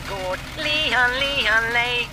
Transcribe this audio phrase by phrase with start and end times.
[0.00, 0.38] gård.
[0.56, 2.08] Lihan, lihan, lej.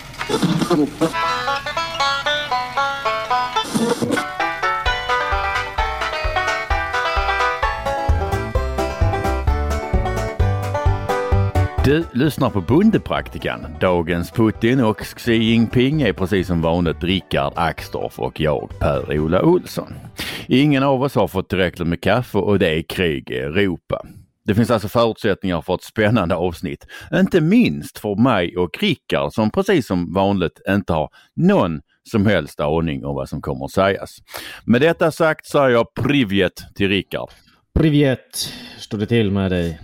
[11.84, 13.66] Du lyssnar på Bondepraktikan.
[13.80, 19.94] Dagens Putin och Xi Jinping är precis som vanligt Rickard Axdorff och jag Per-Ola Olsson.
[20.46, 24.06] Ingen av oss har fått tillräckligt med kaffe och det är krig i Europa.
[24.44, 26.86] Det finns alltså förutsättningar för ett spännande avsnitt.
[27.14, 31.80] Inte minst för mig och Rickard som precis som vanligt inte har någon
[32.10, 34.18] som helst aning om vad som kommer att sägas.
[34.64, 37.30] Med detta sagt säger jag privet till Rickard.
[37.74, 39.80] Privet, står det till med dig?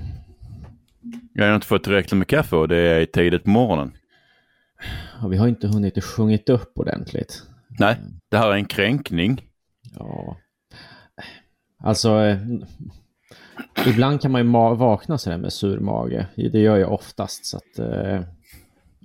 [1.33, 3.93] Jag har inte fått tillräckligt med kaffe och det är tidigt på morgonen.
[5.21, 7.43] Ja, vi har inte hunnit sjungit upp ordentligt.
[7.79, 7.97] Nej,
[8.29, 9.45] det här är en kränkning.
[9.99, 10.37] Ja.
[11.83, 12.39] Alltså, eh,
[13.87, 16.27] ibland kan man ju ma- vakna sådär med sur mage.
[16.37, 17.47] Det gör jag oftast.
[17.47, 18.21] Så att, eh,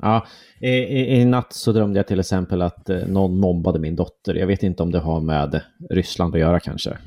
[0.02, 0.26] ja.
[0.60, 4.36] I, i, I natt så drömde jag till exempel att eh, någon mobbade min dotter.
[4.36, 6.98] Jag vet inte om det har med Ryssland att göra kanske.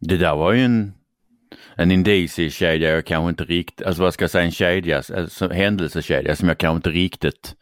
[0.00, 0.92] Det där var ju en,
[1.74, 6.36] en indiciekedja jag kanske inte riktigt, alltså vad ska jag säga, en kedja, alltså händelsekedja
[6.36, 7.54] som jag kanske inte riktigt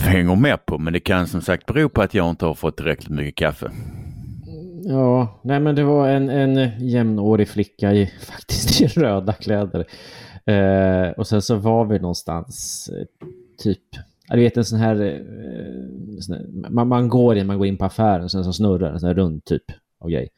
[0.00, 0.78] hänger med på.
[0.78, 3.70] Men det kan som sagt bero på att jag inte har fått tillräckligt mycket kaffe.
[4.84, 9.86] Ja, nej men det var en, en jämnårig flicka i faktiskt i röda kläder.
[10.44, 13.26] Eh, och sen så var vi någonstans, eh,
[13.58, 13.82] typ,
[14.28, 17.78] du vet en sån här, eh, sån här man, man går in, man går in
[17.78, 19.64] på affären, sen så snurrar en sån här rund typ
[19.98, 20.28] av grej.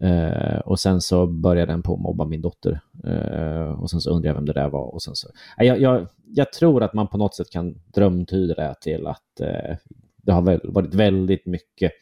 [0.00, 2.80] Eh, och sen så började den på att mobba min dotter.
[3.04, 4.94] Eh, och sen så undrade jag vem det där var.
[4.94, 8.74] Och sen så, jag, jag, jag tror att man på något sätt kan drömtyda det
[8.80, 9.76] till att eh,
[10.16, 11.92] det har väl varit väldigt mycket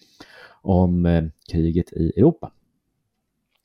[0.65, 2.51] om eh, kriget i Europa.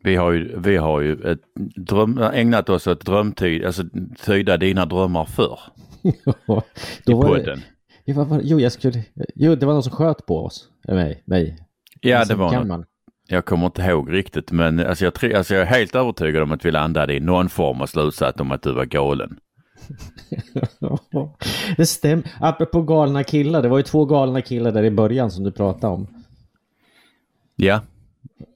[0.04, 1.42] Vi har ju, vi har ju ett
[1.76, 3.84] dröm, ägnat oss åt drömtid, alltså
[4.26, 5.60] tyda dina drömmar för
[7.06, 7.62] Då i var det, podden.
[8.06, 9.04] jo, vad var, jo, jag skulle,
[9.36, 10.70] jo, det var någon som sköt på oss.
[10.88, 11.24] Mig.
[11.26, 11.58] mig.
[12.02, 12.86] Ja, det Sen var man.
[13.28, 16.66] Jag kommer inte ihåg riktigt men alltså jag, alltså jag är helt övertygad om att
[16.66, 19.40] vi landade i någon form av slutsats om att du var galen.
[21.78, 22.32] det stämmer.
[22.40, 25.94] Apropå galna killar, det var ju två galna killar där i början som du pratade
[25.94, 26.08] om.
[27.62, 27.82] Ja,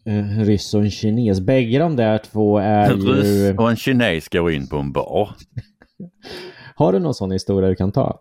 [0.06, 1.42] Eh, ryss och en kines.
[1.42, 3.58] Bägge de där två är en ryss ju...
[3.58, 5.36] och en kines går in på en bar.
[6.76, 8.20] Har du någon sån historia du kan ta?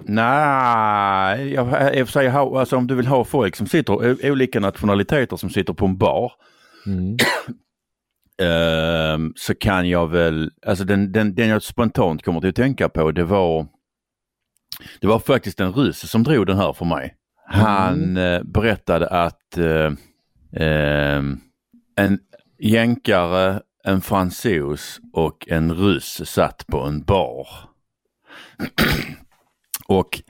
[0.00, 4.60] Nej, jag, i och för sig, alltså om du vill ha folk som sitter, olika
[4.60, 6.32] nationaliteter som sitter på en bar.
[6.86, 7.16] Mm.
[8.42, 12.88] ehm, så kan jag väl, alltså den, den, den jag spontant kommer till att tänka
[12.88, 13.66] på det var
[15.00, 17.14] Det var faktiskt en ryss som drog den här för mig.
[17.46, 19.92] Han eh, berättade att eh,
[20.56, 21.40] ehm,
[21.96, 22.18] en
[22.58, 27.48] jänkare, en fransos och en ryss satt på en bar.
[29.86, 30.22] och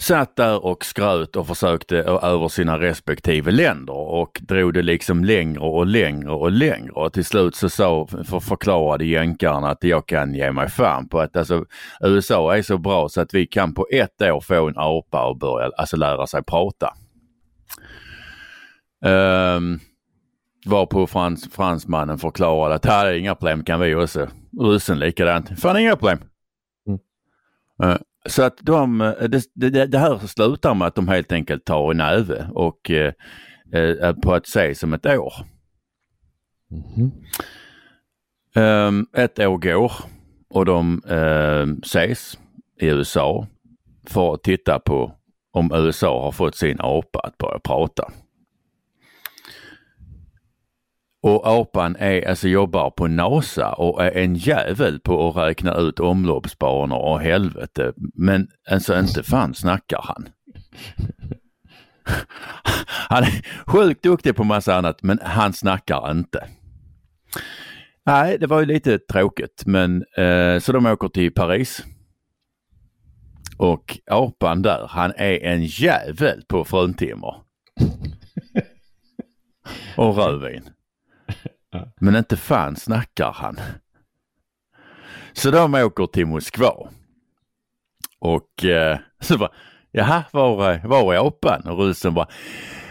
[0.00, 5.60] satt där och skröt och försökte över sina respektive länder och drog det liksom längre
[5.60, 10.34] och längre och längre och till slut så sa, för förklarade jänkarna att jag kan
[10.34, 11.64] ge mig fan på att alltså,
[12.00, 15.38] USA är så bra så att vi kan på ett år få en apa att
[15.38, 16.94] börja alltså lära sig prata.
[19.04, 19.80] Um,
[20.66, 24.28] varpå frans, fransmannen förklarade att här är inga problem kan vi också.
[24.60, 25.60] Ryssen likadant.
[25.60, 26.18] Fan inga problem.
[27.82, 27.96] Eh,
[28.28, 31.90] så att de, eh, det, det, det här slutar med att de helt enkelt tar
[31.90, 33.12] en näve och eh,
[33.72, 35.32] eh, på att se som ett år.
[36.70, 37.12] Mhm.
[38.54, 39.92] Um, ett år går
[40.50, 42.38] och de um, ses
[42.80, 43.46] i USA
[44.06, 45.12] för att titta på
[45.52, 48.12] om USA har fått sin apa att börja prata.
[51.22, 56.00] Och apan är, alltså jobbar på NASA och är en jävel på att räkna ut
[56.00, 57.92] omloppsbanor och helvete.
[58.14, 60.28] Men alltså inte fan snackar han.
[63.08, 66.48] Han är sjukt duktig på massa annat men han snackar inte.
[68.06, 71.84] Nej, det var ju lite tråkigt men eh, så de åker till Paris.
[73.56, 77.34] Och apan där, han är en jävel på fruntimmer.
[79.96, 80.70] Och rödvin.
[82.00, 83.60] Men inte fan snackar han.
[85.32, 86.72] Så de åker till Moskva.
[88.18, 89.52] Och eh, så bara,
[89.90, 91.68] jaha, var är, var är apan?
[91.68, 92.28] Och ryssen bara,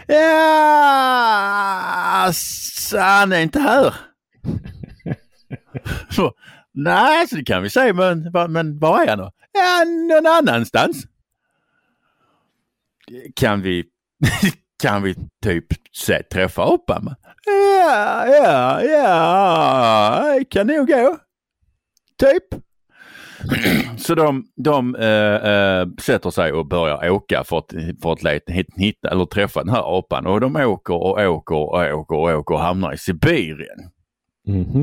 [0.06, 0.16] ja,
[2.92, 3.94] han är inte här.
[6.10, 6.32] Så,
[6.72, 9.30] Nej, så det kan vi säga, men, men var är han då?
[9.52, 11.04] Ja, någon annanstans.
[13.34, 13.84] Kan vi,
[14.82, 17.14] kan vi typ se, träffa apan?
[17.46, 21.16] Ja, ja, ja, det kan nog gå.
[22.18, 22.62] Typ.
[23.98, 27.72] Så de, de äh, äh, sätter sig och börjar åka för att,
[28.02, 31.94] för att leta, hitta eller träffa den här apan och de åker och åker och
[31.94, 33.90] åker och åker och hamnar i Sibirien.
[34.46, 34.82] Mhm.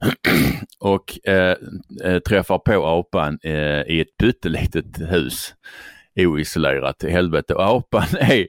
[0.78, 1.56] och äh,
[2.18, 3.38] träffar på apan
[3.86, 5.54] i ett pyttelitet hus.
[6.16, 7.54] Oisolerat i helvete.
[7.54, 8.46] Och apan är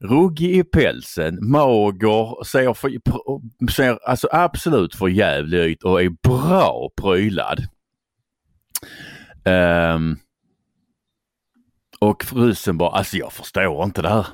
[0.00, 2.90] ruggig i pälsen, mager, ser, för,
[3.72, 7.66] ser alltså absolut för jävlig ut och är bra prylad.
[9.44, 10.18] Um,
[12.00, 14.26] och ryssen bara, alltså jag förstår inte det här.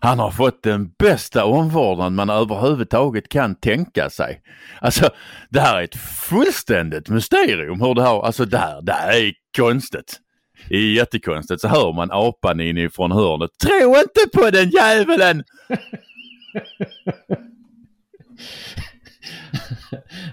[0.00, 4.42] Han har fått den bästa omvårdnad man överhuvudtaget kan tänka sig.
[4.80, 5.10] Alltså
[5.50, 9.32] det här är ett fullständigt mysterium hur det här, alltså det här, det här är
[9.56, 10.20] konstigt.
[10.68, 11.60] Det är jättekonstigt.
[11.60, 13.50] Så hör man apan inifrån hörnet.
[13.58, 15.44] Tro inte på den djävulen!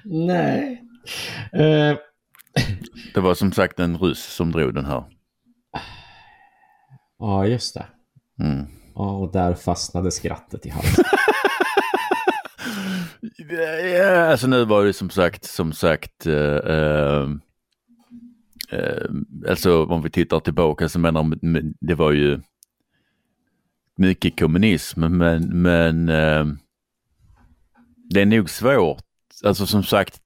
[0.04, 0.82] Nej.
[1.56, 1.98] Uh,
[3.14, 5.04] det var som sagt en ryss som drog den här.
[7.20, 7.86] Ja, just det.
[8.40, 8.66] Mm.
[8.96, 11.06] Ja, och där fastnade skrattet i halsen.
[13.98, 17.28] ja, alltså nu var det som sagt, som sagt, uh,
[18.74, 21.38] uh, alltså om vi tittar tillbaka så menar
[21.82, 22.42] det var ju
[23.98, 26.06] mycket kommunism men, men
[28.10, 29.04] det är nog svårt,
[29.44, 30.22] alltså som sagt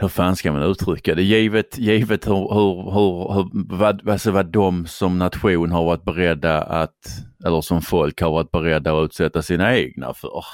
[0.00, 1.22] hur fan ska man uttrycka det?
[1.22, 6.62] Givet, givet hur, hur, hur, hur vad, alltså vad de som nation har varit beredda
[6.62, 6.96] att,
[7.44, 10.44] eller som folk har varit beredda att utsätta sina egna för.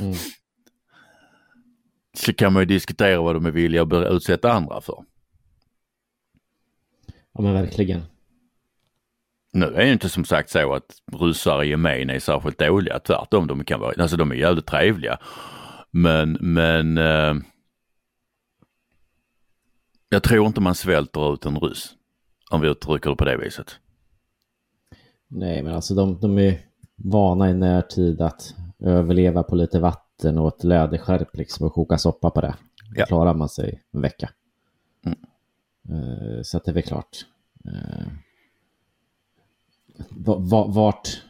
[0.00, 0.14] Mm.
[2.14, 5.04] Så kan man ju diskutera vad de är villiga att utsätta andra för.
[7.32, 8.02] Ja men verkligen.
[9.52, 13.46] Nu är det inte som sagt så att ryssar i gemen är särskilt dåliga, tvärtom.
[13.46, 15.18] De kan vara, alltså de är jävligt trevliga.
[15.90, 17.34] Men, men eh,
[20.08, 21.94] jag tror inte man svälter ut en ryss.
[22.50, 23.76] Om vi uttrycker det på det viset.
[25.28, 26.60] Nej, men alltså de, de är
[26.96, 28.54] vana i närtid att
[28.84, 30.01] överleva på lite vatten
[30.38, 32.54] och ett läderskärp liksom och koka soppa på det.
[32.94, 33.06] Ja.
[33.06, 34.30] klarar man sig en vecka.
[35.06, 35.18] Mm.
[35.90, 37.26] Uh, så att det är väl klart.
[37.66, 38.08] Uh,
[40.68, 41.22] vart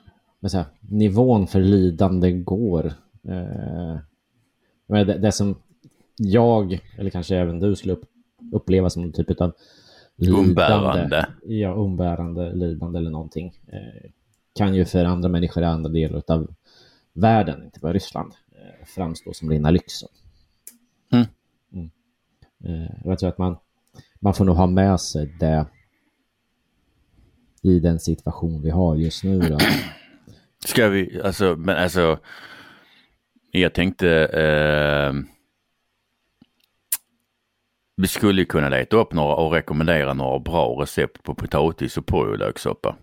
[0.50, 2.86] säga, nivån för lidande går.
[3.28, 3.98] Uh,
[4.86, 5.56] det, det som
[6.16, 8.04] jag, eller kanske även du, skulle upp,
[8.52, 9.52] uppleva som någon typ av
[10.16, 10.50] lidande.
[10.50, 11.26] Umbärande.
[11.42, 13.54] Ja, umbärande lidande eller någonting.
[13.66, 14.10] Eh,
[14.54, 16.54] kan ju för andra människor i andra delar av
[17.12, 18.32] världen, inte bara Ryssland,
[18.86, 20.08] framstå som rena lyxen.
[21.12, 21.26] Mm.
[21.72, 21.90] Mm.
[22.64, 23.56] Eh, jag tror att man,
[24.20, 25.66] man får nog ha med sig det
[27.62, 29.40] i den situation vi har just nu.
[29.40, 29.58] Då.
[30.64, 32.18] Ska vi, alltså, men alltså,
[33.50, 35.12] jag tänkte, eh,
[37.96, 42.96] vi skulle kunna leta upp några och rekommendera några bra recept på potatis och purjolökssoppa.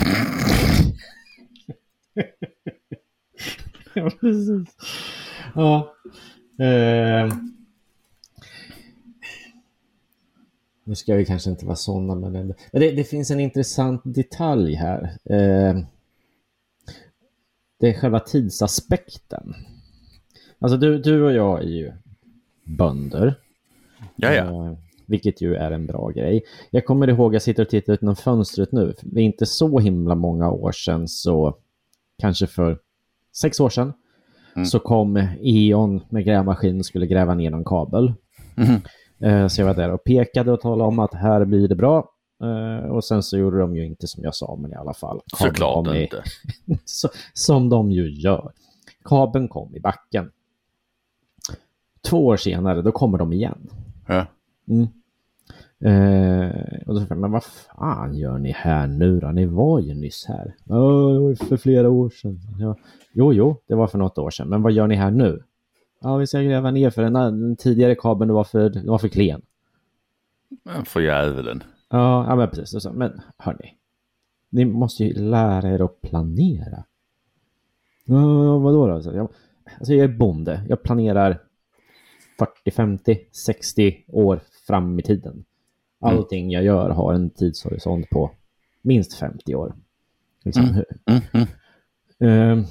[3.98, 4.76] ja, precis.
[5.54, 5.94] Ja.
[6.64, 7.32] Eh.
[10.84, 12.54] Nu ska vi kanske inte vara sådana, men, ändå.
[12.72, 15.02] men det, det, finns en intressant detalj här.
[15.24, 15.80] Eh.
[17.80, 19.54] Det är själva tidsaspekten.
[20.58, 21.92] Alltså du, du och jag är ju
[22.64, 23.34] bönder.
[24.16, 24.66] Ja, ja.
[24.66, 26.42] Eh, vilket ju är en bra grej.
[26.70, 28.94] Jag kommer ihåg, jag sitter och tittar ut genom fönstret nu.
[29.02, 31.56] Det är inte så himla många år sedan, så
[32.18, 32.78] kanske för
[33.40, 33.92] sex år sedan,
[34.56, 34.66] mm.
[34.66, 38.12] så kom E.ON med grävmaskin och skulle gräva ner någon kabel.
[38.56, 38.80] Mm.
[39.20, 42.10] Eh, så jag var där och pekade och talade om att här blir det bra.
[42.44, 45.20] Uh, och sen så gjorde de ju inte som jag sa, men i alla fall.
[45.36, 46.22] Såklart inte.
[46.84, 48.52] så, som de ju gör.
[49.04, 50.30] Kabeln kom i backen.
[52.08, 53.70] Två år senare, då kommer de igen.
[54.68, 54.86] Mm.
[55.80, 56.50] Eh,
[56.86, 59.28] och då sa men vad fan gör ni här nu då?
[59.28, 60.54] Ni var ju nyss här.
[60.64, 60.74] Ja,
[61.12, 62.40] det var för flera år sedan.
[62.58, 62.76] Ja.
[63.12, 64.48] Jo, jo, det var för något år sedan.
[64.48, 65.42] Men vad gör ni här nu?
[66.00, 69.08] Ja, vi ska gräva ner för den, den tidigare kabeln, var för, den var för
[69.08, 69.42] klen.
[70.62, 71.62] Men för djävulen.
[71.90, 72.82] Ja, ja men precis.
[72.82, 73.74] Så, men hörni,
[74.50, 76.84] ni måste ju lära er att planera.
[78.04, 78.94] Ja, vadå då?
[78.94, 79.28] Alltså, jag,
[79.78, 80.60] alltså jag är bonde.
[80.68, 81.42] Jag planerar
[82.38, 85.44] 40, 50, 60 år fram i tiden.
[86.02, 86.16] Mm.
[86.16, 86.50] Allting mm.
[86.50, 88.30] jag gör har en tidshorisont på
[88.82, 89.74] minst 50 år.
[90.44, 90.82] Liksom.
[91.06, 92.58] Mm.
[92.58, 92.66] Uh,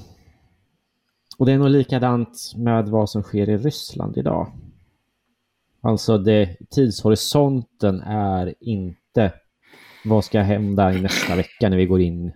[1.38, 4.52] och det är nog likadant med vad som sker i Ryssland idag.
[5.80, 9.32] Alltså det, tidshorisonten är inte
[10.04, 12.32] vad ska hända i nästa vecka när vi går in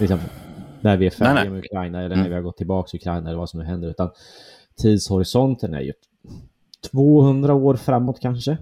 [0.00, 0.18] liksom,
[0.80, 1.50] när vi är färdiga Nej, nej.
[1.50, 3.88] med Ukraina eller när vi har gått tillbaka till Ukraina eller vad som nu händer.
[3.88, 4.10] Utan
[4.76, 5.92] tidshorisonten är ju
[6.90, 8.58] 200 år framåt kanske.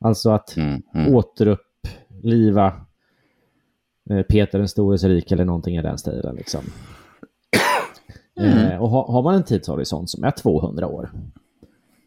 [0.00, 1.14] Alltså att Mm, mm.
[1.14, 2.66] återuppliva
[4.10, 6.36] eh, Peter den stores rike eller någonting i den stilen.
[6.36, 6.60] Liksom.
[8.40, 11.10] Eh, och ha, har man en tidshorisont som är 200 år,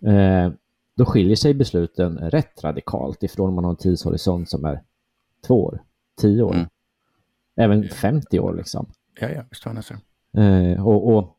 [0.05, 0.51] eh,
[0.97, 4.81] då skiljer sig besluten rätt radikalt ifrån om man har en tidshorisont som är
[5.47, 5.81] två år,
[6.21, 6.67] tio år, Mm.
[7.55, 8.53] även 50 år.
[8.55, 8.85] Liksom.
[9.19, 9.93] Ja, ja, visst var det så.
[10.41, 11.37] Eh, och, och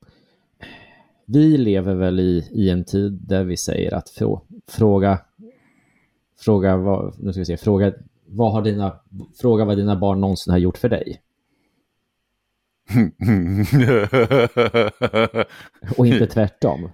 [1.26, 5.18] vi lever väl i, i en tid där vi säger att frå, fråga,
[6.42, 7.92] fråga, vad, nu ska vi se, fråga,
[8.26, 9.00] vad har dina,
[9.40, 11.22] fråga vad dina barn någonsin har gjort för dig.
[15.98, 16.90] Och inte tvärtom.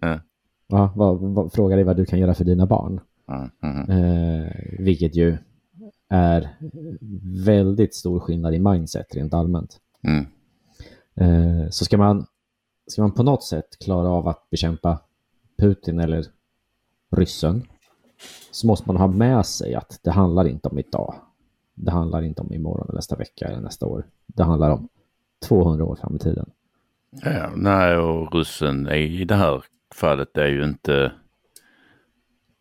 [0.00, 0.20] Ja.
[0.68, 3.00] Ja, vad, vad, fråga dig vad du kan göra för dina barn.
[3.28, 3.90] Mm, mm.
[3.90, 5.38] Eh, vilket ju
[6.08, 6.56] är
[7.44, 9.80] väldigt stor skillnad i mindset rent allmänt.
[10.02, 10.26] Mm.
[11.14, 12.26] Eh, så ska man,
[12.86, 15.00] ska man på något sätt klara av att bekämpa
[15.58, 16.26] Putin eller
[17.16, 17.66] ryssen
[18.50, 21.14] så måste man ha med sig att det handlar inte om idag.
[21.74, 24.06] Det handlar inte om imorgon eller nästa vecka eller nästa år.
[24.26, 24.88] Det handlar om
[25.48, 26.50] 200 år fram i tiden.
[27.10, 31.12] Ja, nej, och russen är, i det här fallet är ju inte,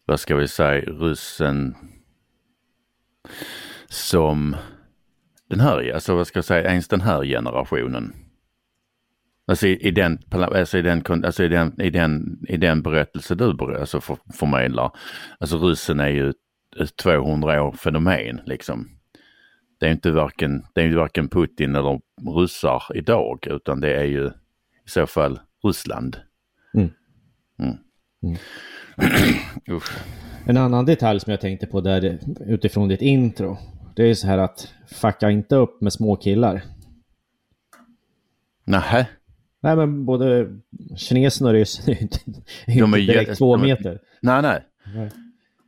[0.06, 1.76] vad ska vi säga, Russen
[3.90, 4.56] som
[5.48, 8.29] den här, alltså vad ska jag säga, ens den här generationen.
[9.50, 13.36] Alltså i, i den, alltså i den, alltså i den, i den, i den berättelse
[13.36, 14.92] du alltså för, förmedlar.
[15.40, 16.30] Alltså ryssen är ju
[16.80, 18.90] ett 200 år fenomen liksom.
[19.80, 22.02] Det är inte varken, det är ju varken Putin eller
[22.40, 26.18] ryssar idag utan det är ju i så fall Ryssland.
[26.74, 26.90] Mm.
[27.60, 27.78] Mm.
[28.24, 28.38] Mm.
[30.46, 33.58] En annan detalj som jag tänkte på där utifrån ditt intro.
[33.96, 36.62] Det är så här att fucka inte upp med små killar.
[38.66, 39.08] Nähä.
[39.62, 40.48] Nej men både
[40.98, 42.20] kinesen och ryssen är ju inte,
[42.68, 44.00] är De är direkt jätte- två de är- meter.
[44.22, 44.64] Nej, nej.
[44.96, 45.10] Nej.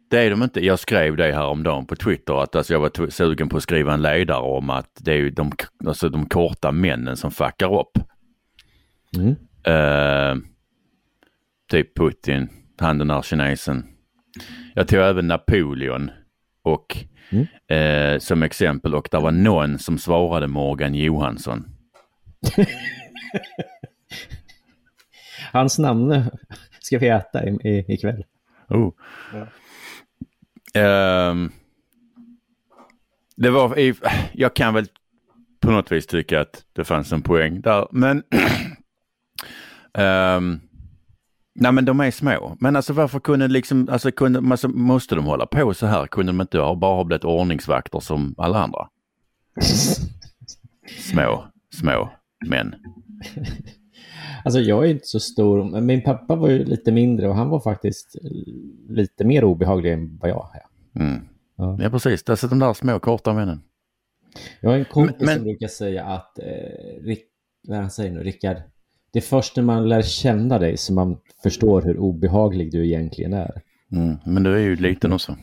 [0.09, 0.65] Det är de inte.
[0.65, 3.63] Jag skrev det här om dagen på Twitter att alltså jag var sugen på att
[3.63, 5.51] skriva en ledare om att det är ju de,
[5.87, 7.97] alltså de korta männen som fuckar upp.
[9.17, 9.35] Mm.
[9.63, 10.35] Eh,
[11.71, 13.85] typ Putin, han den här kinesen.
[14.75, 16.11] Jag tog även Napoleon
[16.63, 16.97] och
[17.31, 17.47] Mm.
[17.67, 21.65] eh, som exempel och det var någon som svarade Morgan Johansson.
[25.51, 26.23] Hans namn
[26.79, 28.25] ska vi äta i, i, ikväll.
[28.69, 28.91] Oh.
[30.73, 31.51] Ehm,
[33.35, 33.79] det var,
[34.33, 34.87] jag kan väl
[35.59, 38.23] på något vis tycka att det fanns en poäng där, men
[39.93, 40.59] ehm,
[41.53, 42.57] Nej men de är små.
[42.59, 46.07] Men alltså varför kunde liksom, alltså, kunde, alltså måste de hålla på så här?
[46.07, 48.87] Kunde de inte ha, bara ha blivit ordningsvakter som alla andra?
[50.99, 52.09] Små, små
[52.47, 52.75] män.
[54.45, 57.49] Alltså jag är inte så stor, men min pappa var ju lite mindre och han
[57.49, 58.15] var faktiskt
[58.89, 61.01] lite mer obehaglig än vad jag är.
[61.01, 61.21] Mm.
[61.57, 61.77] Ja.
[61.81, 63.61] Ja precis, alltså de där små korta männen.
[64.61, 67.23] Jag har en kompis Men- men- som brukar säga att, eh, Rick,
[67.67, 68.57] vad han säger nu, Rickard,
[69.13, 73.33] det är först när man lär känna dig som man förstår hur obehaglig du egentligen
[73.33, 73.61] är.
[73.91, 74.15] Mm.
[74.25, 75.37] Men du är ju liten också.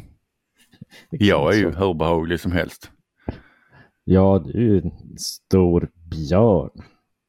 [1.10, 2.90] Jag är ju hur behaglig som helst.
[4.04, 6.70] Ja, du är en stor björn.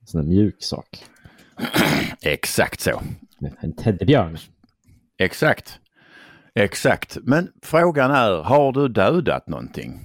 [0.02, 1.06] En sån där mjuk sak.
[2.22, 3.02] Exakt så.
[3.62, 4.38] En teddybjörn.
[5.18, 5.80] Exakt.
[6.56, 7.18] Exakt.
[7.24, 10.00] Men frågan är, har du dödat någonting?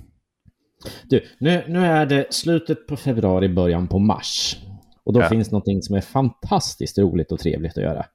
[1.04, 4.56] Du, nu, nu är det slutet på februari, början på mars.
[5.04, 5.28] Och då Ja.
[5.28, 8.06] finns någonting som är fantastiskt roligt och trevligt att göra.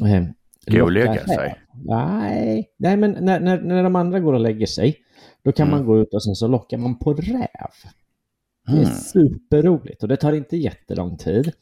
[0.00, 0.24] Eh,
[0.66, 1.54] Gå och lägga sig.
[1.84, 4.96] Nej, nej men när, när, när de andra går och lägger sig,
[5.44, 5.78] då kan Mm.
[5.78, 7.46] man gå ut och sen så lockar man på räv.
[8.66, 8.86] Det är Mm.
[8.94, 11.52] superroligt och det tar inte jättelång tid.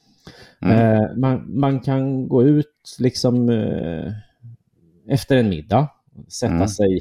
[0.62, 0.76] Mm.
[1.02, 4.12] Eh, man, man kan gå ut liksom eh,
[5.08, 5.88] efter en middag,
[6.28, 6.68] sätta Mm.
[6.68, 7.00] sig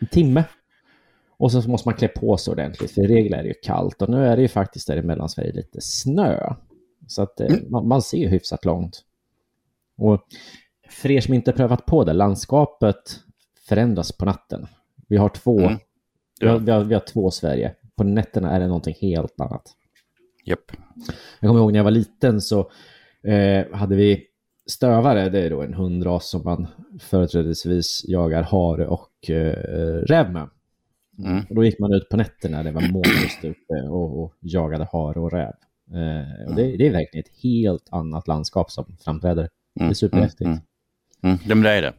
[0.00, 0.44] en timme.
[1.36, 4.02] Och så måste man klä på sig ordentligt, för i regel är det ju kallt.
[4.02, 6.54] Och nu är det ju faktiskt där i Mellansverige lite snö.
[7.06, 7.70] Så att eh, Mm.
[7.70, 9.04] man, man ser ju hyfsat långt.
[9.96, 10.26] Och
[10.88, 13.20] för er som inte prövat på det, landskapet
[13.68, 14.66] förändras på natten.
[15.08, 15.78] Vi har två, Mm.
[16.40, 16.58] vi, har, Ja.
[16.58, 17.74] vi, har, vi har två Sverige.
[17.96, 19.62] På nätterna är det någonting helt annat.
[20.44, 20.72] Japp.
[21.40, 22.70] Jag kommer ihåg när jag var liten så
[23.22, 24.26] eh, hade vi
[24.66, 26.66] stövare, det är då en hundras som man
[27.00, 30.48] företrädesvis jagar hare och eh, räv med.
[31.18, 31.44] Mm.
[31.48, 35.20] Och då gick man ut på nätterna, det var månlöst ute och, och jagade hare
[35.20, 35.52] och räv.
[35.90, 39.48] Eh, och det, det är verkligen ett helt annat landskap som framträder.
[39.74, 40.46] Det är superhäftigt.
[40.46, 40.58] Mm.
[41.22, 41.38] Mm.
[41.50, 41.62] Mm.
[41.62, 41.94] Det är det.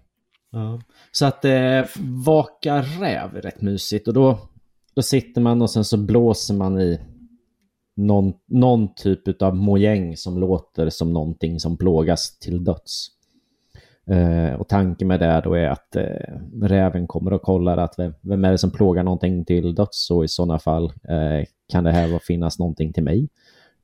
[1.12, 1.86] Så att eh,
[2.26, 4.40] vaka räv är rätt mysigt och då,
[4.96, 7.00] då sitter man och sen så blåser man i
[7.96, 13.08] någon, någon typ av mojäng som låter som någonting som plågas till döds.
[14.08, 16.04] Eh, och tanken med det då är att eh,
[16.62, 20.24] räven kommer och kollar att vem, vem är det som plågar någonting till döds och
[20.24, 23.30] i sådana fall eh, kan det här finnas någonting till mig.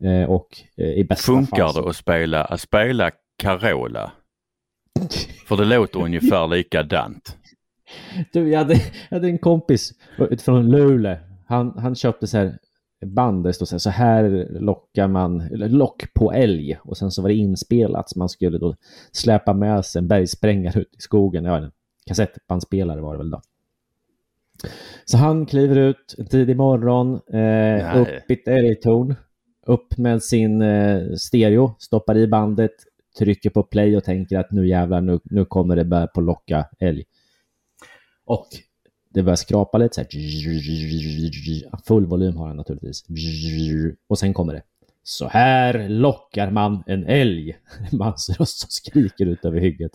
[0.03, 0.47] Eh, och
[0.77, 1.73] eh, i bästa Funkar fall...
[1.73, 4.11] så- det att spela, att spela Carola?
[5.47, 7.37] För det låter ungefär likadant.
[8.33, 8.73] Du, jag hade,
[9.09, 9.93] jag hade en kompis
[10.39, 11.17] från Luleå.
[11.47, 12.57] Han, han köpte så här
[13.05, 16.79] band där det stod så här, så här lockar man, lock på älg.
[16.83, 18.75] Och sen så var det inspelat så man skulle då
[19.11, 21.45] släpa med sig en bergsprängare ut i skogen.
[21.45, 21.71] Ja, en
[22.05, 23.41] kassettbandspelare var det väl då.
[25.05, 29.15] Så han kliver ut en tidig morgon, eh, upp i ett älgtorn,
[29.65, 32.71] upp med sin eh, stereo, stoppar i bandet,
[33.19, 36.65] trycker på play och tänker att nu jävlar, nu, nu kommer det börja på locka
[36.79, 37.03] älg.
[38.25, 38.47] Och
[39.17, 41.85] det börjar skrapa lite så här.
[41.87, 43.03] Full volym har han naturligtvis.
[44.07, 44.61] Och sen kommer det.
[45.03, 47.57] Så här lockar man en älg.
[47.91, 49.91] En mans röst som skriker ut över hygget.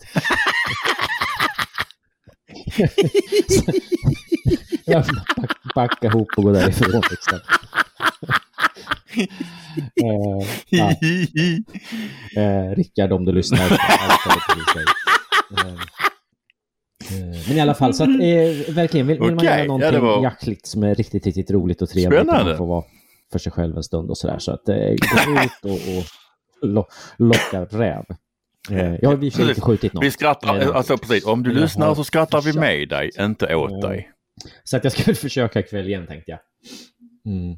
[4.85, 5.05] Jag
[5.37, 7.01] back, backa ihop och gå därifrån.
[7.11, 7.39] Liksom.
[10.03, 10.91] Eh, ja.
[12.41, 13.59] Eh, Rickard, om du lyssnar.
[13.71, 14.21] allt
[17.47, 19.99] Men i alla fall, så att eh, verkligen, vill, vill man göra ja, någonting det
[19.99, 22.49] var- jaktligt som är riktigt, riktigt roligt och trevligt Spännande.
[22.49, 22.83] man får vara
[23.31, 24.39] för sig själv en stund och sådär.
[24.39, 26.03] Så att eh, gå ut och, och
[26.69, 26.85] lo,
[27.17, 28.03] locka räv.
[28.71, 30.03] Eh, jag har i och för sig inte skjutit någon.
[30.03, 33.71] Vi skrattar, Eh, alltså precis, om du lyssnar så skrattar vi med dig, inte åt
[33.71, 33.87] Ja.
[33.87, 34.09] dig.
[34.63, 36.39] Så att jag ska väl försöka ikväll igen tänkte jag.
[37.33, 37.51] Mm.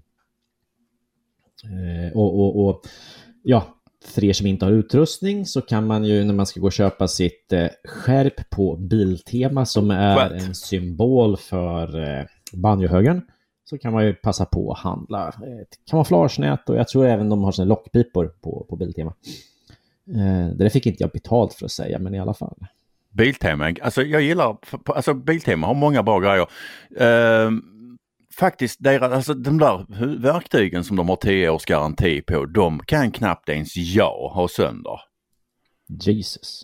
[1.64, 2.82] Eh, och, och, och
[3.44, 3.75] ja,
[4.08, 6.74] för er som inte har utrustning så kan man ju när man ska gå och
[6.74, 13.22] köpa sitt eh, skärp på Biltema som är en symbol för eh, banjohögern
[13.70, 17.44] så kan man ju passa på att handla ett kamouflagenät och jag tror även de
[17.44, 19.14] har sina lockpipor på, på Biltema.
[20.08, 22.56] Eh, det där fick inte jag betalt för att säga, men i alla fall.
[23.12, 26.48] Biltema, alltså jag gillar, alltså Biltema har många bra grejer.
[27.00, 27.75] Ehm,
[28.40, 29.86] faktiskt, deras, alltså de där
[30.18, 35.00] verktygen som de har 10 års garanti på, de kan knappt ens jag ha sönder.
[35.88, 36.62] Jesus.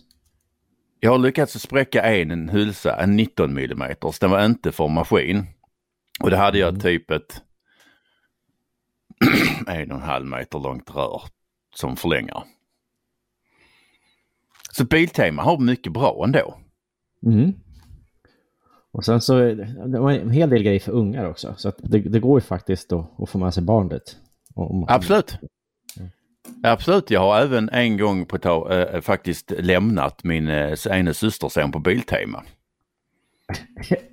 [1.00, 3.78] Jag har lyckats spräcka en, en hylsa, en 19 mm,
[4.20, 5.46] den var inte för maskin.
[6.20, 7.42] Och det hade jag typ ett
[9.66, 11.22] en och en halv meter långt rör
[11.74, 12.42] som förlängare.
[14.72, 16.58] Så Biltema har mycket bra ändå.
[17.26, 17.52] Mm.
[18.92, 19.38] Och sen så
[19.86, 21.54] det var en hel del grejer för ungar också.
[21.56, 24.16] Så det, det går ju faktiskt att, få med sig barnet.
[24.54, 25.38] Om- Absolut.
[26.62, 31.72] Absolut, jag har även en gång på tag eh, faktiskt lämnat min eh, ena systerson
[31.72, 32.42] på Biltema.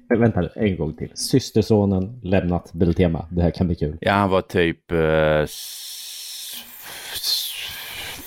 [0.19, 1.11] Vänta nu, en gång till.
[1.15, 3.27] Systersonen lämnat Biltema.
[3.31, 3.97] Det här kan bli kul.
[4.01, 5.45] Ja, han var typ eh,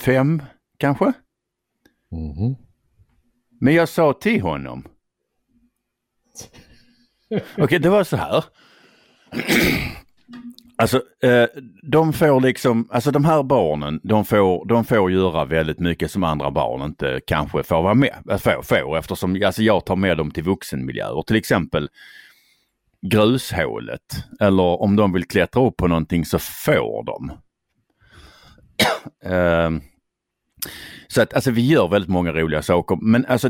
[0.05, 0.41] fem
[0.77, 1.05] kanske.
[2.11, 2.55] Mhm.
[3.59, 4.87] Men jag sa till honom.
[7.57, 8.43] Okej, det var så här.
[10.75, 11.45] Alltså, eh,
[11.83, 16.23] de får liksom, alltså de här barnen, de får, de får göra väldigt mycket som
[16.23, 20.17] andra barn inte kanske får vara med, eh, får, får eftersom alltså jag tar med
[20.17, 21.21] dem till vuxenmiljöer.
[21.21, 21.89] Till exempel
[23.01, 27.31] grushålet eller om de vill klättra upp på någonting så får de.
[29.25, 29.81] Ehm,
[31.07, 33.49] så att alltså vi gör väldigt många roliga saker men alltså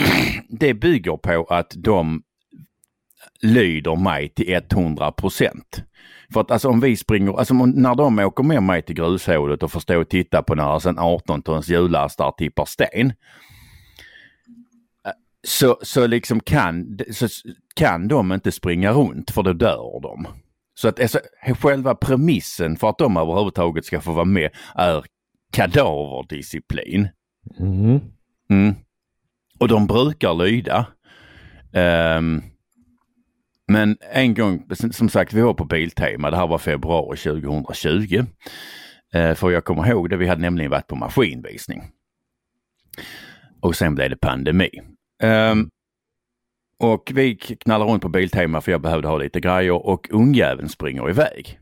[0.48, 2.22] det bygger på att de
[3.42, 5.84] lyder mig till 100 procent.
[6.32, 9.72] För att alltså om vi springer, alltså när de åker med mig till grushålet och
[9.72, 13.06] får stå och titta på när alltså en 18 tons hjullastare tippar sten.
[15.06, 15.12] eh,
[15.46, 17.28] Så, så liksom kan, så
[17.74, 20.26] kan de inte springa runt för då dör de.
[20.74, 21.20] Så att alltså,
[21.58, 25.04] själva premissen för att de överhuvudtaget ska få vara med är
[25.52, 27.08] kadaverdisciplin.
[27.58, 28.00] Mhm.
[28.50, 28.74] Mm.
[29.58, 30.86] Och de brukar lyda.
[31.72, 32.42] Ehm,
[33.72, 36.30] men en gång, som- sagt, vi var på Biltema.
[36.30, 38.24] Det här var februari 2020.
[39.14, 41.82] Eh, för jag kommer ihåg det, vi hade nämligen varit på maskinvisning.
[43.60, 44.70] Och sen blev det pandemi.
[45.22, 45.70] Um,
[46.78, 51.10] och vi knallar runt på Biltema för jag behövde ha lite grejer och ungjäveln springer
[51.10, 51.58] iväg.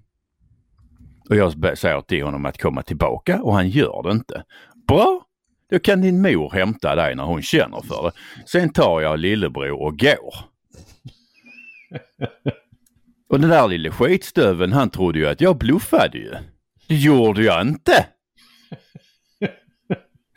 [1.28, 4.44] Och jag säger till honom att komma tillbaka och han gör det inte.
[4.88, 5.22] Bra,
[5.70, 8.12] då kan din mor hämta dig när hon känner för det.
[8.46, 10.49] Sen tar jag lillebror och går.
[13.28, 16.34] Och den där lille skitstöveln han trodde ju att jag bluffade ju.
[16.88, 18.06] Det gjorde jag inte.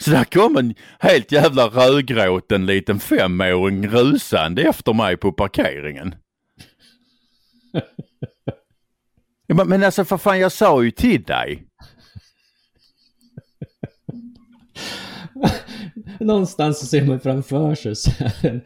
[0.02, 6.16] Så där kom en helt jävla rödgråten liten femåring rusande efter mig på parkeringen.
[9.48, 11.68] Ja, men- Men alltså för fan, jag sa ju till dig.
[16.20, 18.62] Någonstans så ser man framför sig så här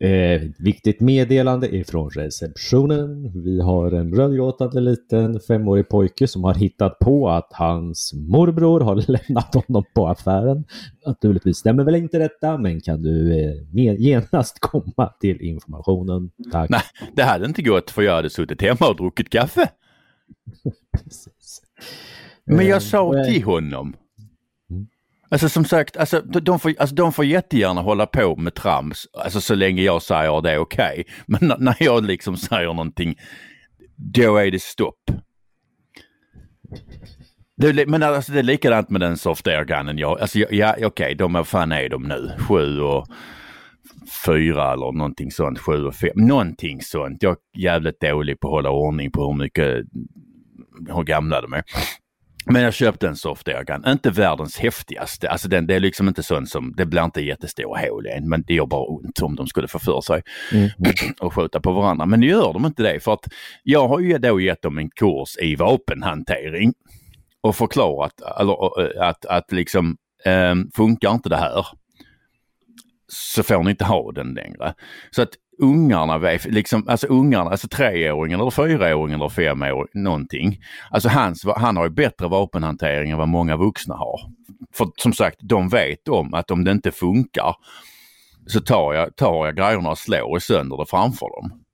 [0.00, 3.32] eh, viktigt meddelande ifrån receptionen.
[3.44, 8.94] Vi har en rödgråtande liten femårig pojke som har hittat på att hans morbror har
[9.08, 10.64] lämnat honom på affären.
[11.06, 13.54] Naturligtvis stämmer väl inte detta, men kan du eh,
[13.98, 16.30] genast komma till informationen?
[16.52, 16.70] Tack.
[16.70, 16.82] Nej,
[17.14, 19.70] det hade inte gått för jag hade suttit hemma och druckit kaffe.
[20.92, 21.62] Precis.
[22.44, 23.96] Men jag sa eh, till honom.
[25.30, 29.40] Alltså som sagt, alltså, de, får, alltså, de får jättegärna hålla på med trams, alltså
[29.40, 31.04] så länge jag säger det är okej.
[31.26, 33.14] Men när jag liksom säger någonting,
[33.96, 35.10] då är det stopp.
[37.56, 39.98] Det men alltså det är likadant med den soft air gunnen.
[39.98, 42.30] Jag, alltså, ja, okej, de är fan är de nu?
[42.48, 43.06] Sju och
[44.26, 45.58] fyra eller någonting sånt.
[45.58, 46.10] Sju och fem.
[46.14, 47.22] Någonting sånt.
[47.22, 49.84] Jag är jävligt dålig på att hålla ordning på hur mycket,
[50.88, 51.62] hur gamla de är.
[52.50, 53.84] Men jag köpte en soft air gun.
[53.86, 55.30] Inte världens häftigaste.
[55.30, 58.28] Alltså den, det är liksom inte sån som, det blir inte jättestora hål i en,
[58.28, 60.68] men det gör bara ont om de skulle få för sig Mm.
[61.20, 62.06] och skjuta på varandra.
[62.06, 63.28] Men nu gör de inte det för att
[63.62, 66.72] jag har ju då gett dem en kurs i vapenhantering
[67.40, 71.66] och förklarat eller, eh, att, att liksom eh, funkar inte det här
[73.08, 74.74] så får ni inte ha den längre.
[75.10, 80.60] Så att ungarna, liksom, alltså ungarna, alltså treåringen eller fyraåringen eller femåringen, någonting.
[80.90, 84.20] Alltså hans, han har ju bättre vapenhantering än vad många vuxna har.
[84.72, 87.54] För som sagt, de vet om att om det inte funkar
[88.46, 91.64] så tar jag, tar jag grejerna och slår sönder det framför dem.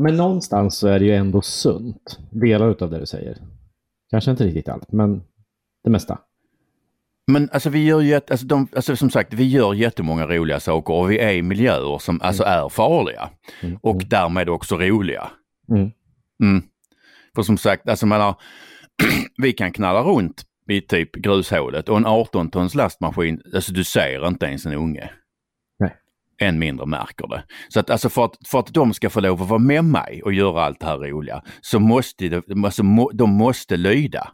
[0.00, 2.18] Men någonstans så är det ju ändå sunt.
[2.30, 3.38] Delar av det du säger.
[4.10, 5.22] Kanske inte riktigt allt, men
[5.84, 6.18] det mesta.
[7.32, 10.94] Men alltså vi gör ju, alltså, de, alltså som sagt, vi gör jättemånga roliga saker
[10.94, 13.30] och vi är i miljöer som alltså är farliga
[13.62, 13.78] Mm.
[13.82, 15.30] och därmed också roliga.
[15.70, 15.90] Mm.
[16.42, 16.62] Mm.
[17.34, 18.34] För som sagt, alltså man har,
[19.42, 24.26] vi kan knalla runt i typ grushålet och en 18 tons lastmaskin, alltså du ser
[24.28, 25.10] inte ens en unge.
[25.78, 25.96] Nej.
[26.40, 27.42] Än mindre märker det.
[27.68, 30.22] Så att alltså för att, för att de ska få lov att vara med mig
[30.22, 34.32] och göra allt det här roliga så måste de, alltså, må, de måste lyda.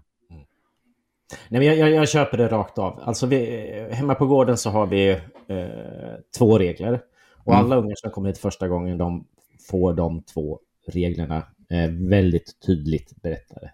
[1.48, 3.00] Nej, men jag, jag, jag köper det rakt av.
[3.02, 5.10] Alltså vi, hemma på gården så har vi
[5.48, 7.00] eh, två regler.
[7.44, 7.64] Och Mm.
[7.64, 9.26] alla ungar som kommer hit första gången de
[9.70, 11.36] får de två reglerna
[11.70, 13.70] eh, väldigt tydligt berättade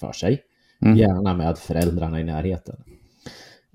[0.00, 0.42] för sig.
[0.82, 0.96] Mm.
[0.96, 2.84] Gärna med föräldrarna i närheten.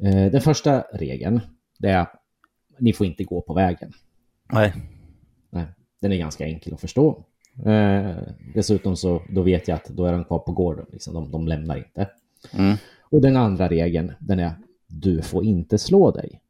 [0.01, 1.41] Eh, den första regeln
[1.79, 2.07] det är
[2.77, 3.91] ni får inte gå på vägen.
[4.53, 4.73] Nej.
[5.49, 5.65] Nej,
[6.01, 7.23] den är ganska enkel att förstå.
[7.65, 8.15] Eh,
[8.55, 10.85] dessutom så då vet jag att då är de kvar på gården.
[10.91, 11.13] Liksom.
[11.13, 12.09] De, de lämnar inte.
[12.53, 12.77] Mm.
[13.13, 14.51] Och den andra regeln, den är
[14.87, 16.41] du får inte slå dig.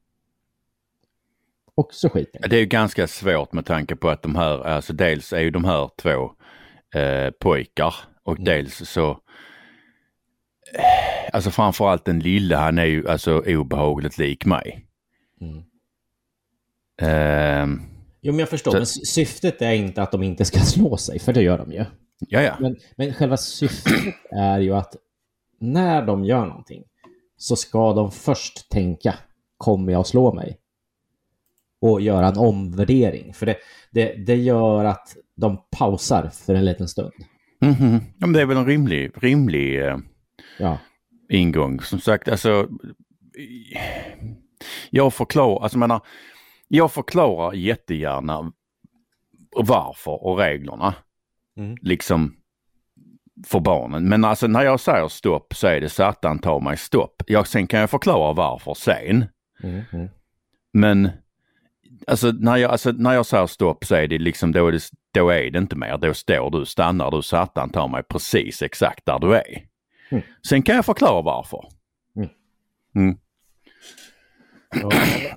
[1.75, 2.49] Och så skiter jag.
[2.49, 5.49] Det är ju ganska svårt med tanke på att de här, alltså dels är ju
[5.49, 6.31] de här två
[6.99, 9.09] eh, pojkar och dels så,
[10.73, 14.85] eh, alltså framförallt den lilla, han är ju alltså obehagligt lik mig.
[15.41, 15.63] Mm.
[17.01, 17.81] Ehm,
[18.21, 18.71] Jo, men jag förstår.
[18.71, 21.57] Så- Men sy- syftet är inte att de inte ska slå sig, för det gör
[21.57, 21.85] de ju.
[22.19, 22.57] ja, ja.
[22.59, 23.93] Men, men själva syftet
[24.31, 24.95] är ju att
[25.63, 26.83] när de gör någonting
[27.37, 29.15] så ska de först tänka,
[29.57, 30.59] kommer jag att slå mig?
[31.81, 33.33] Och göra en omvärdering.
[33.33, 33.57] För det,
[33.91, 37.13] det, det gör att de pausar för en liten stund.
[37.61, 37.93] Mhm.
[37.93, 39.97] ja men det är väl en rimlig, rimlig eh,
[40.59, 40.77] Ja.
[41.29, 41.79] ingång.
[41.79, 42.67] Som sagt, alltså
[44.89, 46.01] jag förklarar, alltså menar,
[46.67, 48.51] jag förklarar jättegärna
[49.55, 50.95] varför och reglerna.
[51.57, 51.77] Mm.
[51.81, 52.35] Liksom
[53.47, 54.09] för barnen.
[54.09, 57.23] Men alltså när jag säger stopp så är det satan ta mig stopp.
[57.27, 59.25] Jag, sen kan jag förklara varför sen.
[59.63, 60.09] Mm, mm.
[60.73, 61.09] Men
[62.07, 64.83] alltså när, jag, alltså när jag säger stopp så är det liksom då är det,
[65.13, 65.97] då är det inte mer.
[65.97, 69.63] Då står du, stannar du, satan tar mig precis exakt där du är.
[70.09, 70.23] Mm.
[70.47, 71.65] Sen kan jag förklara varför.
[72.15, 72.29] Mm.
[72.95, 73.17] Mm.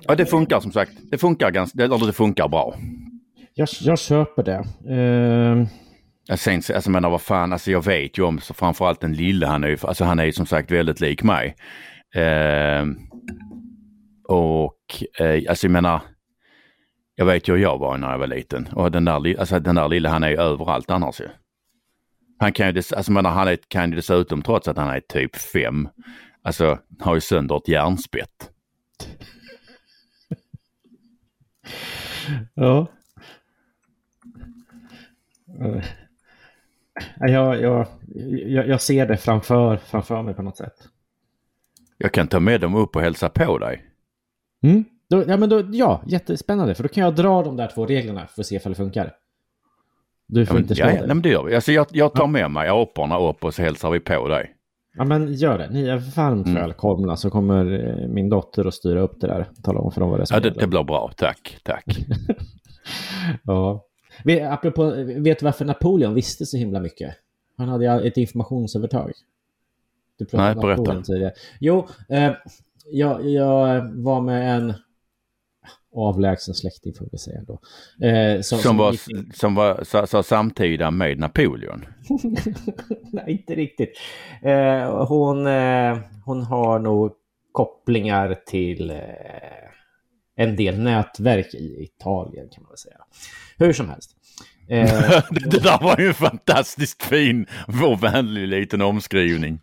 [0.01, 0.91] Ja, det funkar som sagt.
[1.11, 2.75] Det funkar ganska, eller det funkar bra.
[3.53, 4.63] jag, jag köper det.
[4.93, 5.67] Jag
[6.35, 9.47] sen, alltså jag menar vad fan, alltså jag vet ju om så framförallt den lilla,
[9.47, 11.55] han är ju, alltså han är ju som sagt väldigt lik mig.
[12.15, 12.85] Eh,
[14.27, 16.01] och eh, alltså jag menar,
[17.15, 19.75] jag vet ju hur jag var när jag var liten och den där, alltså den
[19.75, 21.27] där lilla han är ju överallt annars ju.
[22.39, 24.99] Han kan ju, dess, alltså menar, han är, kan ju dessutom trots att han är
[24.99, 25.89] typ fem,
[26.41, 28.51] alltså har ju sönder ett järnspett.
[32.53, 32.87] Ja.
[35.61, 35.83] Eh,
[37.19, 37.87] Jag, jag,
[38.47, 40.73] jag, jag ser det framför, framför mig på något sätt.
[41.97, 43.85] Jag kan ta med dem upp och hälsa på dig.
[44.63, 44.83] Mm.
[45.09, 46.75] Då, ja, men då, ja, jättespännande.
[46.75, 49.13] För då kan jag dra de där två reglerna för att se ifall det funkar.
[50.27, 50.97] Du får Ja, men, inte slå ja, dig.
[50.99, 51.55] nej, men det gör vi.
[51.55, 54.53] Alltså, jag, jag tar med mig aporna upp och så hälsar vi på dig.
[54.97, 55.69] Ja, men gör det.
[55.69, 56.61] Ni är varmt Mm.
[56.61, 59.47] välkomna så kommer eh, min dotter att styra upp det där.
[59.63, 61.11] Tala om för dem vad det är som Ja, det, det blir bra.
[61.17, 61.85] Tack, tack.
[63.43, 63.83] Ja.
[64.49, 67.15] Apropå, vet du varför Napoleon visste så himla mycket?
[67.57, 69.11] Han hade ett informationsövertag.
[70.17, 70.81] Du pratade Nej, om berätta.
[70.81, 71.33] Napoleon tidigare.
[71.59, 72.31] Jo, eh,
[72.91, 74.73] jag, jag var med en
[75.95, 77.59] avlägsen släkting får vi säga då.
[78.07, 81.85] Eh, som, Som var, gick- som var så, så samtida med Napoleon.
[83.11, 83.97] Nej, inte riktigt.
[84.43, 87.11] Eh, hon, eh, hon har nog
[87.51, 88.97] kopplingar till eh,
[90.37, 92.97] en del nätverk i Italien kan man väl säga.
[93.57, 94.11] Hur som helst.
[94.69, 97.45] Eh, det, där var ju en fantastiskt fin
[97.83, 99.59] och vänlig liten omskrivning.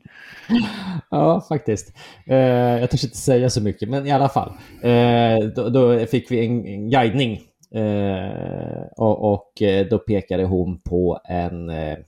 [1.10, 1.92] ja, faktiskt.
[2.26, 2.36] Eh,
[2.80, 4.52] jag törs inte säga så mycket, men i alla fall.
[4.82, 7.40] Eh, då, då fick vi en, en guidning.
[7.74, 11.98] Eh, och, och eh, då pekade hon på en eh,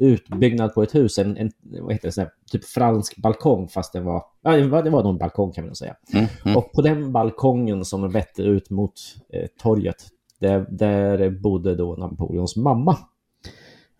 [0.00, 3.92] utbyggnad på ett hus, en, en vad heter det, sån här, typ fransk balkong fast
[3.92, 5.96] den var, ja, det var, det var balkong kan man säga.
[6.12, 6.56] Mm, mm.
[6.56, 8.92] Och på den balkongen som vette ut mot
[9.32, 10.06] eh, torget,
[10.38, 12.96] där, där bodde då Napoleons mamma.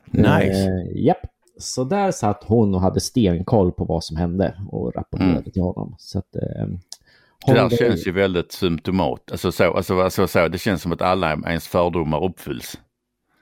[0.06, 0.64] Nice.
[0.64, 1.26] Eh, japp.
[1.58, 5.50] Så där satt hon och hade stenkoll på vad som hände och rapporterade Mm.
[5.50, 5.94] till honom.
[5.98, 6.66] Så att, eh,
[7.46, 9.30] Det där känns ju väldigt symptomat.
[9.32, 12.78] Alltså så, alltså, alltså så, det känns som att alla ens fördomar uppfylls.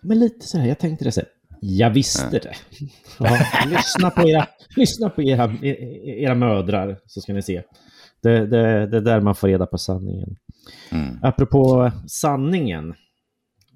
[0.03, 1.29] Men lite så här, jag tänkte det så här.
[1.61, 2.53] Jag visste det.
[3.19, 5.53] Ja, lyssna på era, lyssna på era,
[6.05, 7.63] era mödrar så ska ni se.
[8.23, 10.37] Det, det, det är där man får reda på sanningen.
[10.93, 11.19] Mm.
[11.23, 12.95] Apropå sanningen.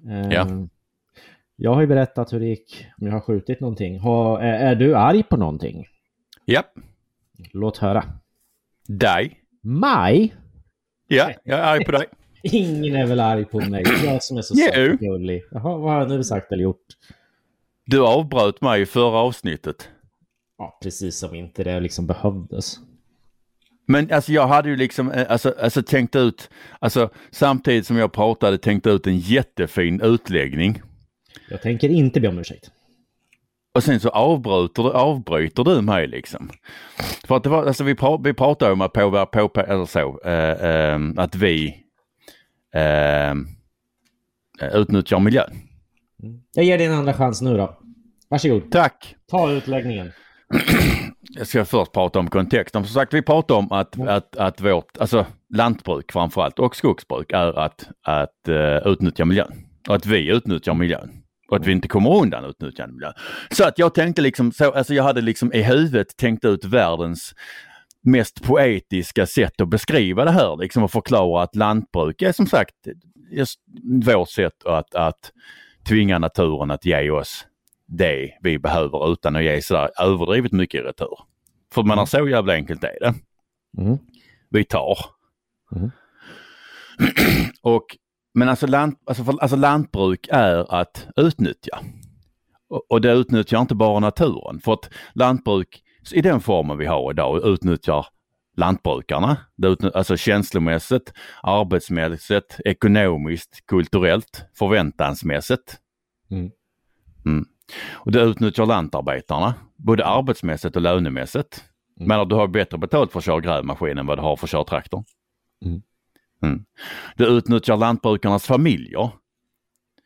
[0.09, 0.47] Eh, Ja.
[1.55, 3.99] Jag har ju berättat hur det gick om jag har skjutit någonting.
[3.99, 5.85] Har, är, är du arg på någonting?
[6.45, 6.65] Japp,
[7.53, 8.03] Låt höra.
[8.87, 9.39] dig.
[9.61, 10.33] Maj?
[11.07, 12.05] Ja, jag är arg på dig.
[12.43, 13.83] Ingen är väl arg på mig.
[14.05, 15.43] Jag som är så söt och gullig.
[15.51, 16.85] Jaha, vad har jag nu sagt eller gjort?
[17.85, 19.89] Du avbröt mig i förra avsnittet.
[20.57, 22.75] Ja, precis som inte det liksom behövdes.
[23.87, 28.11] Men alltså jag hade ju liksom eh, alltså, alltså tänkt ut, alltså samtidigt som jag
[28.13, 30.81] pratade tänkt ut en jättefin utläggning.
[31.49, 32.71] Jag tänker inte be om ursäkt.
[33.75, 36.49] Och sen så avbryter, du- avbryter du mig liksom.
[37.27, 39.85] För att det var, alltså vi, pra, vi pratade om att på, på, på eller
[39.85, 41.83] så, eh, eh, att vi
[42.73, 43.33] eh,
[44.73, 45.53] utnyttjar miljön.
[46.53, 47.77] Jag ger dig en andra chans nu då.
[48.29, 48.71] Varsågod.
[48.71, 49.15] Tack!
[49.31, 50.11] Ta utläggningen.
[51.35, 52.83] Jag ska först prata om kontexten.
[52.85, 57.59] Som sagt, vi pratar om att, att, att vårt, alltså lantbruk framförallt och skogsbruk är
[57.59, 59.51] att, att uh, utnyttja miljön.
[59.87, 61.09] Och att vi utnyttjar miljön.
[61.49, 63.13] Och att vi inte kommer undan utnyttjande miljön.
[63.51, 67.33] Så att jag tänkte liksom så, alltså jag hade liksom i huvudet tänkt ut världens
[68.03, 72.75] mest poetiska sätt att beskriva det här liksom och förklara att lantbruk är som sagt
[73.31, 73.59] just
[74.05, 75.31] vårt sätt att, att
[75.87, 77.47] tvinga naturen att ge oss
[77.87, 81.17] det vi behöver utan att ge sådär överdrivet mycket i retur.
[81.73, 83.13] För man så jävla enkelt är det.
[83.77, 83.97] Mm.
[84.49, 84.97] Vi tar.
[85.75, 85.91] Mm.
[87.61, 87.85] och,
[88.33, 91.79] men alltså, lant, alltså, för, alltså lantbruk är att utnyttja.
[92.69, 94.59] Och, och det utnyttjar inte bara naturen.
[94.59, 98.05] För att lantbruk i den formen vi har idag utnyttjar
[98.57, 99.37] lantbrukarna.
[99.93, 101.13] Alltså känslomässigt,
[101.43, 105.77] arbetsmässigt, ekonomiskt, kulturellt, förväntansmässigt.
[106.31, 106.51] Mm.
[107.25, 107.45] Mm.
[107.91, 111.63] Och det utnyttjar lantarbetarna, både arbetsmässigt och lönemässigt.
[111.99, 112.07] Mm.
[112.07, 114.51] Men du har bättre betalt för att köra grävmaskin än vad du har för att
[114.51, 115.03] köra traktor.
[115.65, 115.81] Mm.
[116.43, 116.65] Mm.
[117.15, 119.11] Det utnyttjar lantbrukarnas familjer.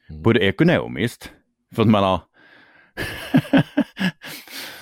[0.09, 0.21] Mm.
[0.21, 1.31] Både ekonomiskt,
[1.75, 2.21] för att man har...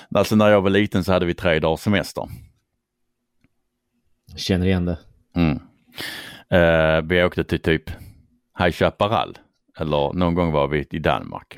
[0.16, 2.30] alltså när jag var liten så hade vi tre dagars semester.
[4.36, 4.98] Känner igen det.
[5.36, 5.60] Mm.
[6.50, 7.90] Eh, vi åkte till typ
[8.60, 9.38] High Chaparral.
[9.80, 11.58] Eller någon gång var vi i Danmark.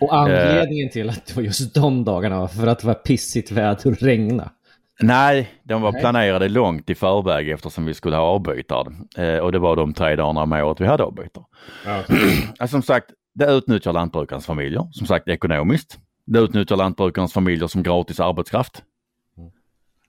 [0.00, 3.50] Och anledningen till att det var just de dagarna var för att det var pissigt
[3.50, 4.50] väder och regna.
[5.00, 6.00] Nej, de var Nej.
[6.00, 8.92] planerade långt i förväg eftersom vi skulle ha avbytare.
[9.16, 11.44] Eh, och det var de tre dagarna om året vi hade avbytare.
[12.58, 15.98] Alltså, som sagt, det utnyttjar lantbrukarnas familjer, som sagt ekonomiskt.
[16.26, 18.82] Det utnyttjar lantbrukarnas familjer som gratis arbetskraft.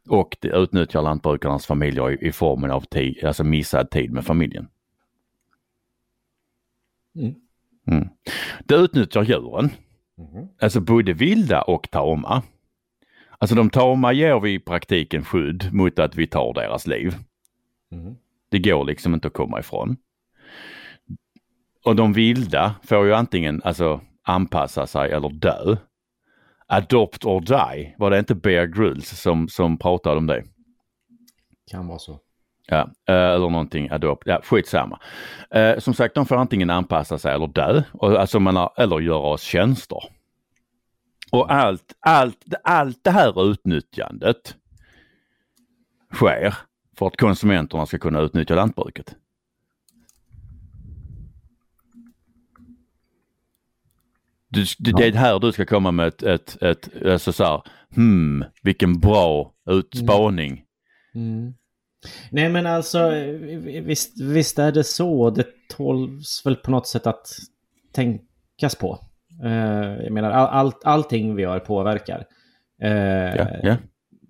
[0.09, 0.19] Mm.
[0.19, 4.67] Och det utnyttjar lantbrukarnas familjer i, i formen av tid, alltså missad tid med familjen.
[7.15, 7.35] Mm.
[7.87, 8.09] Mm.
[8.65, 9.69] Det utnyttjar djuren,
[10.17, 10.47] Mhm.
[10.61, 12.43] alltså både vilda och tama.
[13.37, 17.15] Alltså de tama ger vi i praktiken skydd mot att vi tar deras liv.
[17.91, 18.15] Mhm.
[18.49, 19.97] Det går liksom inte att komma ifrån.
[21.85, 25.75] Och de vilda får ju antingen alltså anpassa sig eller dö.
[26.71, 30.43] Adopt or die, var det inte Bear Grylls som, som pratade om det?
[31.71, 32.19] Kan vara så.
[32.67, 34.23] Ja, eh, eller någonting adopt.
[34.25, 34.99] Ja, skitsamma.
[35.51, 37.83] Eh, som sagt, de får antingen anpassa sig eller dö.
[38.01, 40.03] Alltså man har, eller göra oss tjänster.
[41.31, 44.55] Och allt, allt, allt det här utnyttjandet
[46.13, 46.55] sker
[46.97, 49.15] för att konsumenterna ska kunna utnyttja lantbruket.
[54.49, 57.61] Du, det, det är här du ska komma med ett, ett, ett alltså så här,
[57.95, 60.63] hmm, vilken bra utspaning.
[61.15, 61.53] Mm.
[62.31, 63.09] Nej men alltså
[63.83, 65.29] visst, visst är det så.
[65.29, 67.27] Det tåls väl på något sätt att
[67.93, 68.99] tänkas på.
[69.43, 72.25] Uh, jag menar all, all, allting vi gör påverkar.
[72.83, 73.77] Uh, Ja, ja.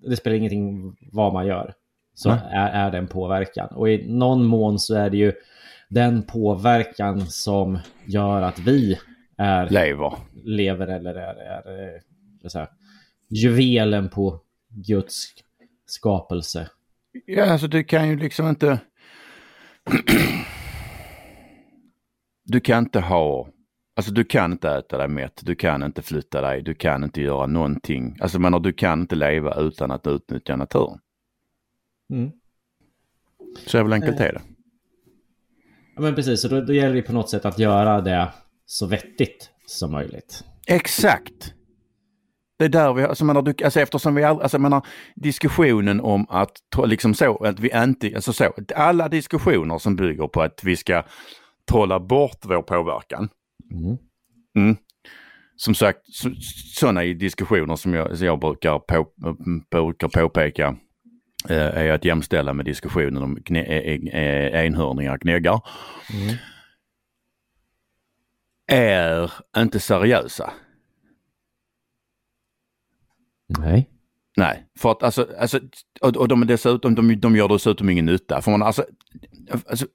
[0.08, 1.74] Det spelar ingenting vad man gör.
[2.14, 3.68] Så är, är det en påverkan.
[3.68, 5.32] Och i någon mån så är det ju
[5.88, 8.98] den påverkan som gör att vi
[9.40, 10.12] är, Lever.
[10.44, 12.00] lever eller är, är,
[12.44, 12.68] är så här,
[13.28, 15.26] juvelen på Guds
[15.86, 16.70] skapelse.
[17.26, 18.80] Ja, alltså du kan ju liksom inte...
[22.44, 23.48] du kan inte ha...
[23.96, 27.20] Alltså du kan inte äta dig mätt, du kan inte flytta dig, du kan inte
[27.20, 28.16] göra någonting.
[28.20, 30.98] Alltså menar, du kan inte leva utan att utnyttja naturen.
[32.10, 32.30] Mm.
[33.66, 34.42] Så är väl enkelt är det.
[35.94, 38.28] Ja, men precis, så då, då gäller det på något sätt att göra det
[38.70, 40.44] så vettigt som möjligt.
[40.66, 41.54] Exakt!
[42.58, 46.26] Det är där vi, alltså, menar, du, alltså eftersom vi alltså jag menar diskussionen om
[46.28, 46.52] att
[46.86, 51.04] liksom så, att vi inte, alltså så, alla diskussioner som bygger på att vi ska
[51.70, 53.28] trolla bort vår påverkan.
[53.72, 53.98] Mm.
[54.56, 54.76] Mm.
[55.56, 56.30] Som sagt, så,
[56.74, 59.06] sådana diskussioner som jag, som jag brukar, på,
[59.70, 60.76] brukar påpeka
[61.48, 65.60] eh, är att jämställa med diskussionen om gne, eh, eh, enhörningar gnäggar.
[66.12, 66.36] Mm.
[68.70, 70.52] Är inte seriösa.
[73.58, 73.90] Nej.
[74.36, 75.60] Nej, för att alltså, alltså
[76.00, 78.42] och, och de, dessutom, de, de gör dessutom ingen nytta.
[78.42, 78.84] För, man, alltså,
[79.66, 79.86] alltså,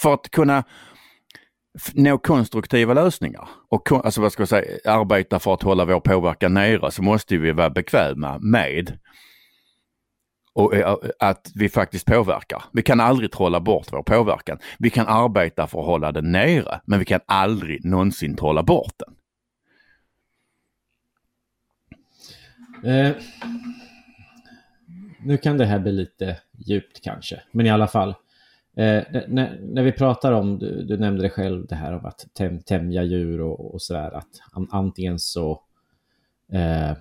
[0.00, 0.64] för att kunna
[1.94, 6.54] nå konstruktiva lösningar och alltså, vad ska jag säga, arbeta för att hålla vår påverkan
[6.54, 8.98] nere så måste vi vara bekväma med
[10.56, 12.64] och, eh, att vi faktiskt påverkar.
[12.72, 14.58] Vi kan aldrig trolla bort vår påverkan.
[14.78, 18.94] Vi kan arbeta för att hålla den nere men vi kan aldrig någonsin trolla bort
[18.98, 19.14] den.
[22.92, 23.16] Eh,
[25.20, 28.10] nu kan det här bli lite djupt kanske, men i alla fall.
[28.76, 32.26] Eh, när, när vi pratar om, du, du nämnde det själv, det här om att
[32.34, 35.62] täm, tämja djur och, och sådär, att an, antingen så
[36.52, 36.92] eh,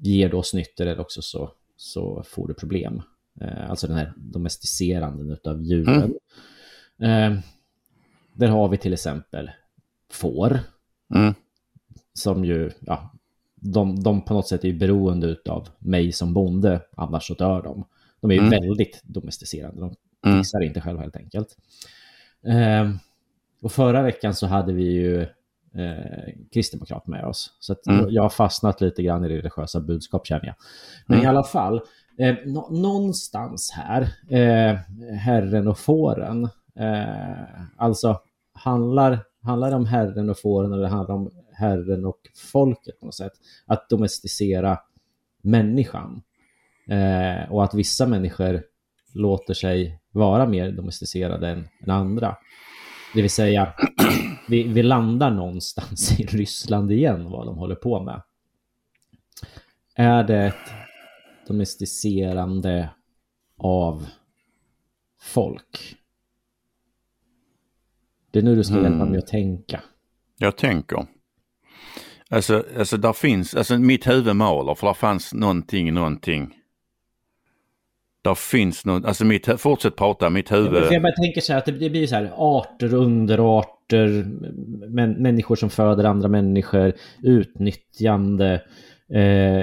[0.00, 3.02] ger det oss nyttor eller också så, så får du problem.
[3.40, 6.14] Eh, alltså den här domesticeranden av djuren.
[7.02, 7.38] Eh,
[8.32, 9.50] där har vi till exempel
[10.10, 10.58] får
[11.14, 11.34] Mm.
[12.12, 13.12] som ju, ja,
[13.54, 17.84] de, de på något sätt är beroende av mig som bonde, annars så dör de.
[18.20, 18.50] De är ju Mm.
[18.50, 19.94] väldigt domesticerade, de
[20.26, 20.38] Mm.
[20.38, 21.56] fixar inte själva helt enkelt.
[22.46, 22.98] Ehm,
[23.60, 25.26] och förra veckan så hade vi ju
[25.74, 27.56] eh, kristdemokrat med oss.
[27.60, 28.06] Så Mm.
[28.10, 30.54] jag har fastnat lite grann i religiösa budskap känner jag.
[31.06, 31.26] Men Mm.
[31.26, 31.80] i alla fall,
[32.18, 34.78] eh, nå- någonstans här, eh,
[35.18, 36.44] Herren och fåren,
[36.76, 38.20] eh, alltså
[38.54, 42.20] handlar, handlar det om Herren och fåren eller handlar det om Herren och
[42.52, 43.32] folket på något sätt?
[43.66, 44.78] Att domesticera
[45.42, 46.22] människan.
[46.88, 48.62] Eh, och att vissa människor
[49.14, 52.36] låter sig vara mer domesticerade än, än andra.
[53.14, 53.72] Det vill säga,
[54.48, 58.22] vi, vi landar någonstans i Ryssland igen, vad de håller på med.
[59.94, 60.72] Är det ett
[61.48, 62.90] domesticerande
[63.58, 64.06] av
[65.22, 65.96] folk?
[68.30, 69.08] Det är nu du ska hjälpa Mm.
[69.08, 69.82] mig att tänka.
[70.38, 71.06] Jag tänker.
[72.30, 76.54] Alltså, alltså där finns, alltså mitt huvud maler för där fanns någonting, någonting.
[78.22, 80.82] Där finns något, alltså mitt, fortsätt prata, mitt huvud.
[80.90, 84.24] Jag bara tänker så här att det, det blir så här arter, underarter,
[84.88, 88.62] män, människor som föder andra människor, utnyttjande,
[89.08, 89.60] eh,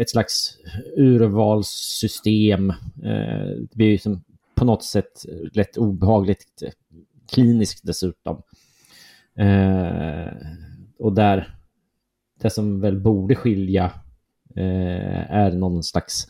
[0.00, 0.56] ett slags
[0.96, 2.70] urvalssystem.
[3.04, 6.62] Eh, det blir ju som på något sätt lätt obehagligt,
[7.34, 8.42] kliniskt dessutom.
[9.38, 10.32] Eh,
[10.98, 11.56] och där,
[12.40, 13.84] det som väl borde skilja
[14.56, 16.26] eh, är någon slags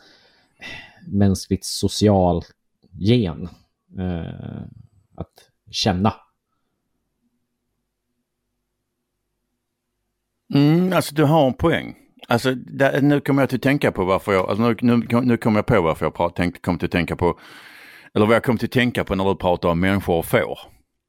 [1.07, 2.43] mänskligt social
[2.91, 3.49] gen.
[3.99, 4.61] Eh,
[5.15, 6.13] att känna.
[10.53, 11.95] Mm, alltså du har en poäng.
[12.27, 15.37] Alltså där, nu kommer jag till att tänka på varför jag, alltså, nu, nu, nu
[15.37, 17.39] kommer jag på varför jag prat, tänkt, kom till att tänka på,
[18.13, 20.59] eller vad jag kom till att tänka på när du pratar om människor och får.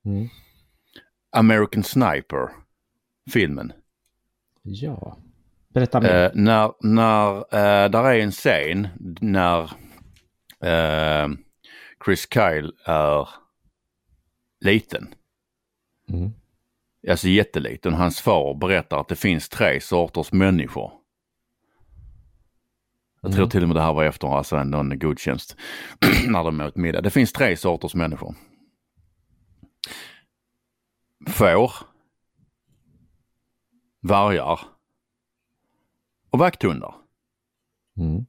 [0.04, 0.28] Mm.
[1.36, 2.48] American Sniper,
[3.32, 3.72] filmen.
[4.62, 5.18] Ja.
[5.76, 6.24] Berätta mer.
[6.24, 8.88] Eh, när när eh, där är en scen
[9.20, 9.62] när
[10.60, 11.28] eh,
[12.04, 13.28] Chris Kyle är
[14.60, 15.14] liten.
[16.08, 16.30] Mm.
[17.10, 17.94] Alltså jätteliten.
[17.94, 20.92] Hans far berättar att det finns tre sorters människor.
[23.22, 23.50] Jag tror Mm.
[23.50, 25.56] till och med det här var efter alltså någon godtjänst
[26.28, 27.00] när de åt middag.
[27.00, 28.34] Det finns tre sorters människor.
[31.28, 31.72] Får.
[34.00, 34.75] Vargar.
[36.36, 36.94] Och vakthundar.
[37.98, 38.26] Mm.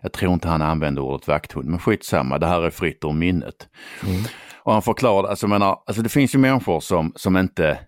[0.00, 3.68] Jag tror inte han använde ordet vakthund, men skitsamma, det här är fritt ur minnet.
[4.06, 4.22] Mm.
[4.56, 7.78] Och han förklarade, alltså, menar, alltså det finns ju människor som, som inte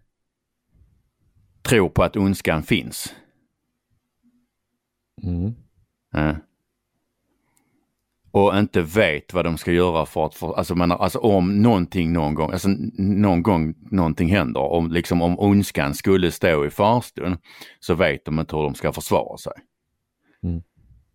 [1.62, 3.14] tror på att ondskan finns.
[5.22, 5.54] Mm.
[6.14, 6.36] Eh.
[8.34, 12.12] Och inte vet vad de ska göra för att, för, alltså, menar, alltså om någonting
[12.12, 12.68] någon gång, alltså
[12.98, 17.38] någon gång någonting händer, om, liksom, om ondskan skulle stå i farstun,
[17.80, 19.52] så vet de inte hur de ska försvara sig.
[20.42, 20.62] Mm.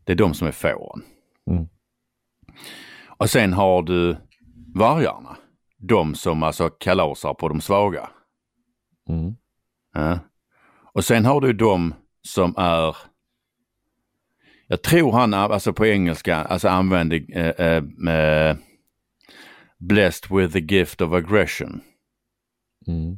[0.03, 1.03] Det är de som är fåren.
[1.51, 1.67] Mm.
[3.07, 4.17] Och sen har du
[4.75, 5.37] vargarna.
[5.77, 8.09] De som alltså kalasar på de svaga.
[9.09, 9.35] Mm.
[9.93, 10.19] Ja.
[10.93, 12.97] Och sen har du de som är
[14.71, 17.83] jag tror han alltså på engelska alltså använde eh, eh,
[18.15, 18.57] eh,
[19.77, 21.81] blessed with the gift of aggression.
[22.87, 23.17] Mm.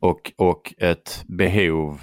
[0.00, 2.02] Och, och ett behov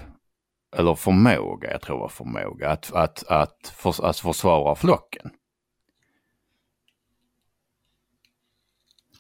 [0.75, 5.31] eller förmåga, jag tror det var förmåga, att, att, att, för, att försvara flocken.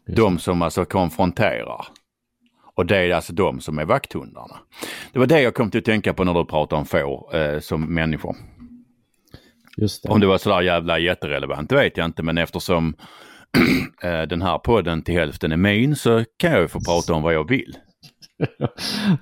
[0.05, 1.87] Just De som alltså konfronterar.
[2.79, 4.55] Och det är alltså de som är vakthundarna.
[5.13, 7.59] Det var det jag kom till att tänka på när du pratade om får eh,
[7.59, 8.35] som människor.
[9.77, 10.09] Just det.
[10.09, 12.23] Om det var sådär jävla jätterelevant, det vet jag inte.
[12.23, 12.93] Men eftersom
[14.03, 17.23] eh, den här podden till hälften är min så kan jag ju få prata om
[17.23, 17.77] vad jag vill.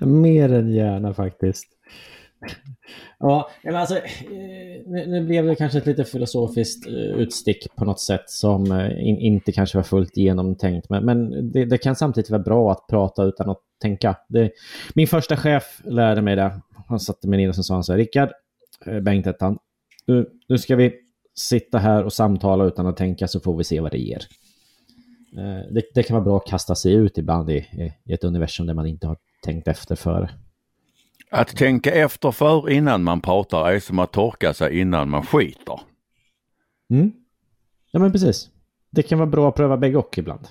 [0.00, 1.66] Mer än gärna faktiskt.
[3.18, 4.02] Ja, men alltså, eh,
[4.86, 9.08] nu, nu blev det kanske ett lite filosofiskt eh, utstick på något sätt som eh,
[9.08, 10.90] in, inte kanske var fullt genomtänkt.
[10.90, 14.16] Men, men det, det kan samtidigt vara bra att prata utan att tänka.
[14.28, 14.50] Det,
[14.94, 16.60] min första chef lärde mig det.
[16.88, 18.28] Han satte mig ner och sa han så här, Rickard,
[18.84, 19.58] Bengtettan, Bengt-ettan,
[20.06, 20.94] nu, nu ska vi
[21.34, 24.22] sitta här och samtala utan att tänka så får vi se vad det ger.
[25.70, 27.66] Det, det kan vara bra att kasta sig ut ibland i
[28.04, 30.30] i ett universum där man inte har tänkt efter före.
[31.30, 35.80] Att tänka efter för innan man pratar är som att torka sig innan man skiter.
[36.90, 37.12] Mm.
[37.90, 38.50] Ja, men precis.
[38.90, 40.48] Det kan vara bra att pröva bägge och ibland.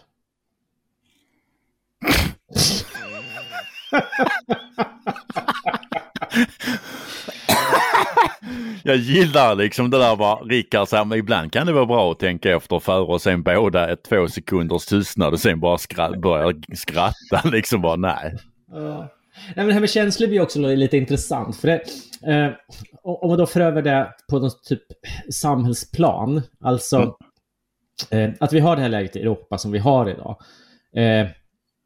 [8.84, 12.20] Jag gillar liksom det där vad Rickard säger, men ibland kan det vara bra att
[12.20, 16.54] tänka efter före och sen båda ett två sekunders tystnad och sen bara skra- börja
[16.76, 18.36] skratta liksom bara nej.
[19.46, 21.58] Nej, men det här med känslor blir också lite intressant.
[21.58, 21.82] För det,
[22.34, 22.52] eh,
[23.04, 24.84] om man då för över det på något typ
[25.34, 27.18] samhällsplan, alltså
[28.12, 30.38] eh, att vi har det här läget i Europa som vi har idag.
[30.96, 31.28] Eh,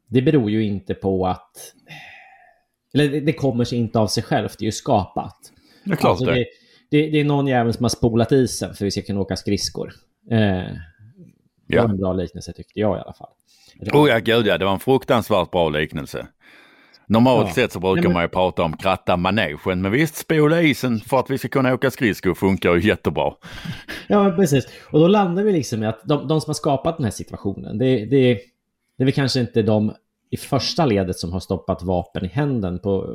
[0.08, 1.72] det beror ju inte på att...
[2.94, 5.52] Eller det- det kommer sig inte av sig självt, det är ju skapat.
[5.84, 6.44] Det är klart Alltså, det.
[6.90, 9.36] det, det, är någon jävel som har spolat isen för att vi ska kunna åka
[9.36, 9.92] skridskor.
[10.30, 10.38] Eh,
[11.66, 13.30] det var en bra liknelse tyckte jag i alla fall.
[13.92, 16.26] Oh ja, gud ja, det var en fruktansvärt bra liknelse.
[17.12, 17.54] Normalt Ja.
[17.54, 21.18] sett så brukar men- man ju prata om kratta manegen, men visst spola isen för
[21.18, 23.32] att vi ska kunna åka skridskor funkar ju jättebra.
[24.06, 24.66] Ja, men precis.
[24.90, 27.78] Och då landar vi liksom i att de, de som har skapat den här situationen,
[27.78, 28.34] det, det,
[28.98, 29.94] det är väl kanske inte de
[30.30, 33.06] i första ledet som har stoppat vapen i, händen på,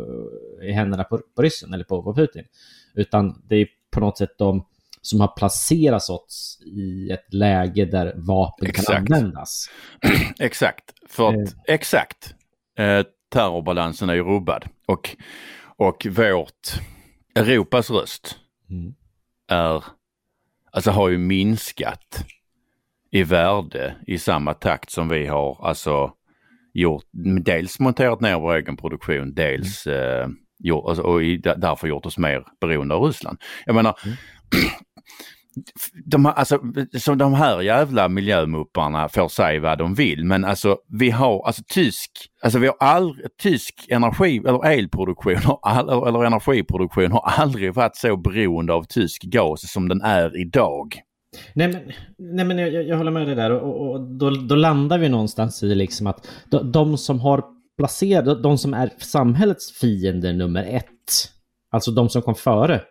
[0.64, 2.44] i händerna på, på ryssen eller på, på Putin.
[2.96, 4.66] Utan det är på något sätt de
[5.02, 8.88] som har placerat oss i ett läge där vapen Exakt.
[8.88, 9.70] kan användas.
[10.40, 11.44] Exakt, för att, Eh.
[11.68, 12.34] exakt.
[12.80, 15.18] Eh, terrorbalansen är ju rubbad och,
[15.78, 16.80] och vårt
[17.36, 18.94] Europas röst Mm.
[19.48, 19.84] är,
[20.72, 22.26] alltså har ju minskat
[23.12, 26.14] i värde i samma takt som vi har alltså
[26.74, 27.06] gjort,
[27.42, 30.28] dels monterat ner vår egen produktion, dels eh,
[30.60, 33.38] gjort, alltså, och i, därför gjort oss mer beroende av Ryssland.
[33.66, 34.00] Jag menar,
[36.06, 36.60] de, här- alltså,
[37.00, 41.62] som de här jävla miljömupparna får säga vad de vill men alltså vi har, alltså
[41.68, 42.12] tysk,
[42.44, 47.96] alltså vi har aldrig, tysk energi eller elproduktion har all, eller energiproduktion har aldrig varit
[47.96, 51.02] så beroende av tysk gas som den är idag.
[51.54, 51.82] Nej men,
[52.36, 55.64] nej, men jag, jag håller med dig där och, och då, då landar vi någonstans
[55.64, 57.44] i liksom att de, de som har
[57.78, 60.84] placerat, de som är samhällets fiender nummer ett,
[61.72, 62.82] alltså de som kom före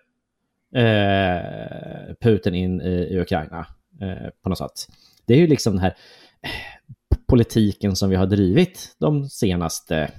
[0.76, 3.66] eh, Putin in i, i Ukraina
[4.00, 4.88] eh, på något sätt.
[5.26, 5.96] Det är ju liksom den här
[6.42, 10.10] eh, politiken som vi har drivit de senaste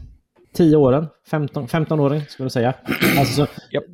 [0.53, 2.73] 10 åren, 15, 15 åren skulle jag säga.
[3.17, 3.47] Alltså,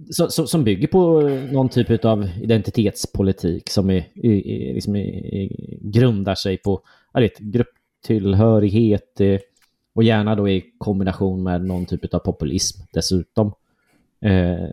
[0.09, 5.49] så, så, som bygger på någon typ av identitetspolitik som är, är, är, liksom är,
[5.91, 6.82] grundar sig på
[7.14, 9.39] vet, grupptillhörighet eh,
[9.95, 13.53] och gärna då i kombination med någon typ av populism dessutom.
[14.24, 14.69] Eh,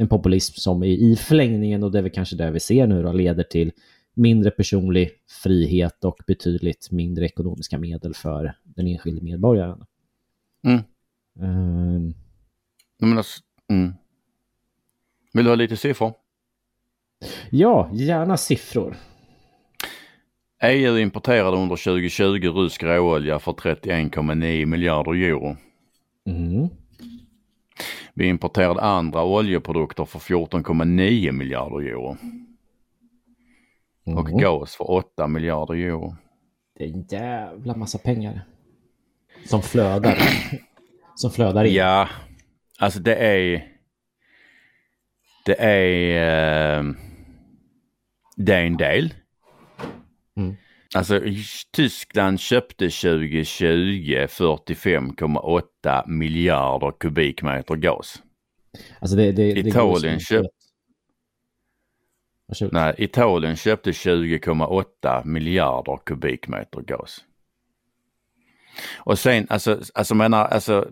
[0.00, 3.02] en populism som i, i förlängningen, och det är väl kanske det vi ser nu,
[3.02, 3.72] då, leder till
[4.14, 5.10] mindre personlig
[5.42, 9.84] frihet och betydligt mindre ekonomiska medel för den enskilde medborgaren.
[10.66, 10.78] Mm.
[11.40, 12.14] Eh,
[12.98, 13.92] Men alltså, mm.
[15.32, 16.12] Vill du ha lite siffror?
[17.50, 18.96] ja, gärna siffror.
[20.62, 25.56] EU importerade under 2020 rysk råolja för 31,9 miljarder euro.
[26.26, 26.68] Mm.
[28.14, 32.16] Vi importerade andra oljeprodukter för 14,9 miljarder euro
[34.06, 34.38] och Mm.
[34.38, 36.16] gas för 8 miljarder euro.
[36.78, 38.40] Det är en jävla massa pengar.
[39.46, 40.18] Som flödar.
[41.14, 41.74] som flödar in.
[41.74, 42.08] Ja,
[42.78, 43.68] alltså det är...
[45.46, 46.78] Det är...
[46.78, 46.84] eh,
[48.36, 49.14] det är en del.
[50.94, 51.20] Alltså
[51.72, 58.22] Tyskland köpte 2020 45,8 miljarder kubikmeter gas.
[58.98, 60.46] Alltså det, det, Italien som- köp-
[62.46, 62.72] Varsågod.
[62.72, 67.24] Nej, Italien köpte 20,8 miljarder kubikmeter gas.
[68.96, 70.88] Och sen, alltså, alltså menar, alltså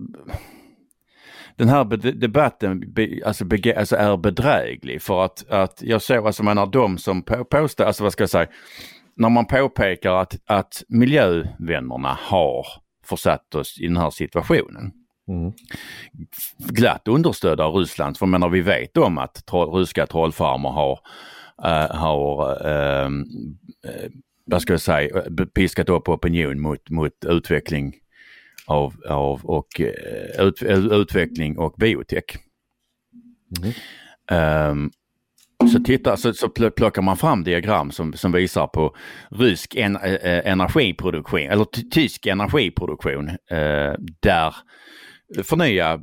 [1.56, 2.94] den här debatten
[3.26, 3.44] alltså,
[3.76, 8.02] alltså är bedräglig för att, att jag såg, alltså menar de som på, påstår, alltså
[8.02, 8.48] vad ska jag säga,
[9.16, 12.66] när man påpekar att, att miljövännerna har
[13.04, 14.92] försatt oss i den här situationen
[15.28, 15.52] Mm.
[16.58, 18.16] glatt understödda av Ryssland.
[18.16, 21.00] För menar, vi vet om att troll, ryska trollfarmer har,
[21.64, 23.10] eh, har eh,
[24.44, 27.94] vad ska jag säga, eh, piskat upp opinion mot, mot utveckling
[28.66, 29.80] av, av och,
[30.38, 32.24] ut, utveckling och biotech.
[33.58, 33.72] Mm.
[34.30, 34.90] Ehm,
[35.68, 38.96] så, titta, så, så plockar man fram diagram som, som visar på
[39.30, 44.54] rysk en, eh, energiproduktion, eller tysk energiproduktion eh, där
[45.44, 46.00] förnya,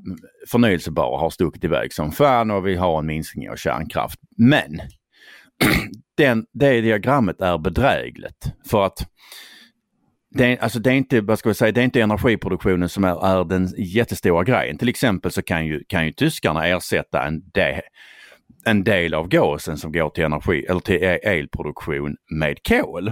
[0.51, 4.19] förnyelsebara har stuckit iväg som fan och vi har en minskning av kärnkraft.
[4.37, 4.81] Men
[6.17, 9.07] den, det diagrammet är bedrägligt för att
[10.31, 13.03] det är, alltså det är inte, vad ska jag säga, det är inte energiproduktionen som
[13.03, 14.77] är, är den jättestora grejen.
[14.77, 17.81] Till exempel så kan ju, kan ju tyskarna ersätta en, det,
[18.65, 23.07] en del av gasen som går till energi eller till e- elproduktion med kol.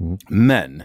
[0.00, 0.18] Mm.
[0.28, 0.82] Men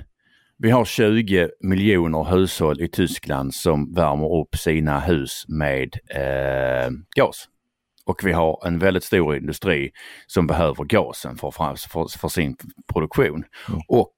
[0.57, 7.47] vi har 20 miljoner hushåll i Tyskland som värmer upp sina hus med eh, gas.
[8.05, 9.91] Och vi har en väldigt stor industri
[10.28, 12.55] som behöver gasen för, för, för sin
[12.93, 13.43] produktion.
[13.70, 13.82] Mm.
[13.88, 14.14] Och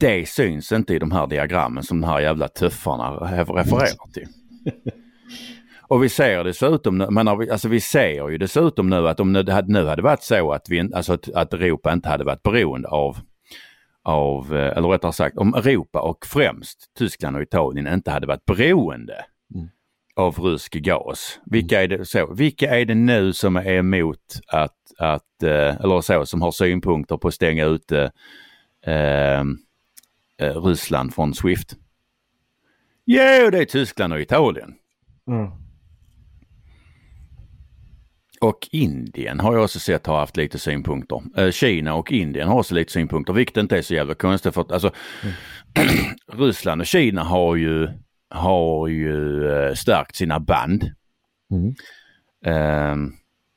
[0.00, 4.26] det syns inte i de här diagrammen som de här jävla tuffarna refererar till.
[5.92, 9.64] Och vi ser dessutom, men vi, alltså vi ser ju dessutom nu att om det
[9.66, 13.16] nu hade varit så att, vi, alltså att, att Europa inte hade varit beroende av,
[14.02, 18.44] av, eh, eller rättare sagt om Europa och främst Tyskland och Italien inte hade varit
[18.44, 19.24] beroende
[19.54, 19.68] Mm.
[20.16, 21.40] av rysk gas.
[21.46, 26.00] Vilka är, det, så, vilka är det nu som är emot att, att eh, eller
[26.00, 28.12] så, som har synpunkter på att stänga ute
[28.86, 29.40] eh,
[30.38, 31.76] eh, Ryssland från Swift?
[33.04, 34.74] Jo, det är Tyskland och Italien.
[35.28, 35.61] Mm.
[38.42, 41.22] Och Indien har jag också sett har haft lite synpunkter.
[41.36, 44.60] Eh, Kina och Indien har också lite synpunkter, vilket inte är så jävla konstigt för
[44.60, 44.90] att alltså
[46.32, 47.88] Ryssland och Kina har ju,
[48.30, 50.84] har ju eh, stärkt sina band
[51.50, 51.74] Mm.
[52.44, 52.96] eh,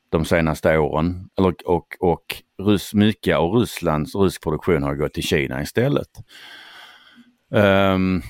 [0.08, 1.28] de senaste åren.
[1.38, 6.08] Eller, och och Rys, mycket av Rysslands rysk produktion har gått till Kina istället.
[7.54, 8.22] Ehm,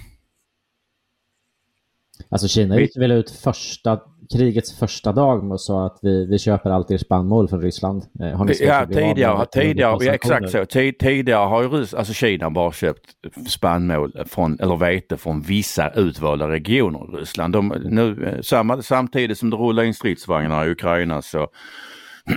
[2.29, 4.01] Alltså Kina gick väl ut första,
[4.33, 8.05] krigets första dag med och sa att vi, vi köper allt er spannmål från Ryssland.
[8.21, 10.65] Eh, har ni Ja, av med tidigare, tidigare ja, exakt så.
[10.65, 13.11] Tid, tidigare har ju Rys, alltså Kina bara köpt
[13.49, 17.53] spannmål från, eller vete från vissa utvalda regioner i Ryssland.
[17.53, 21.49] De, nu, eh, samma, samtidigt som det rullar in stridsvagnar i Ukraina så,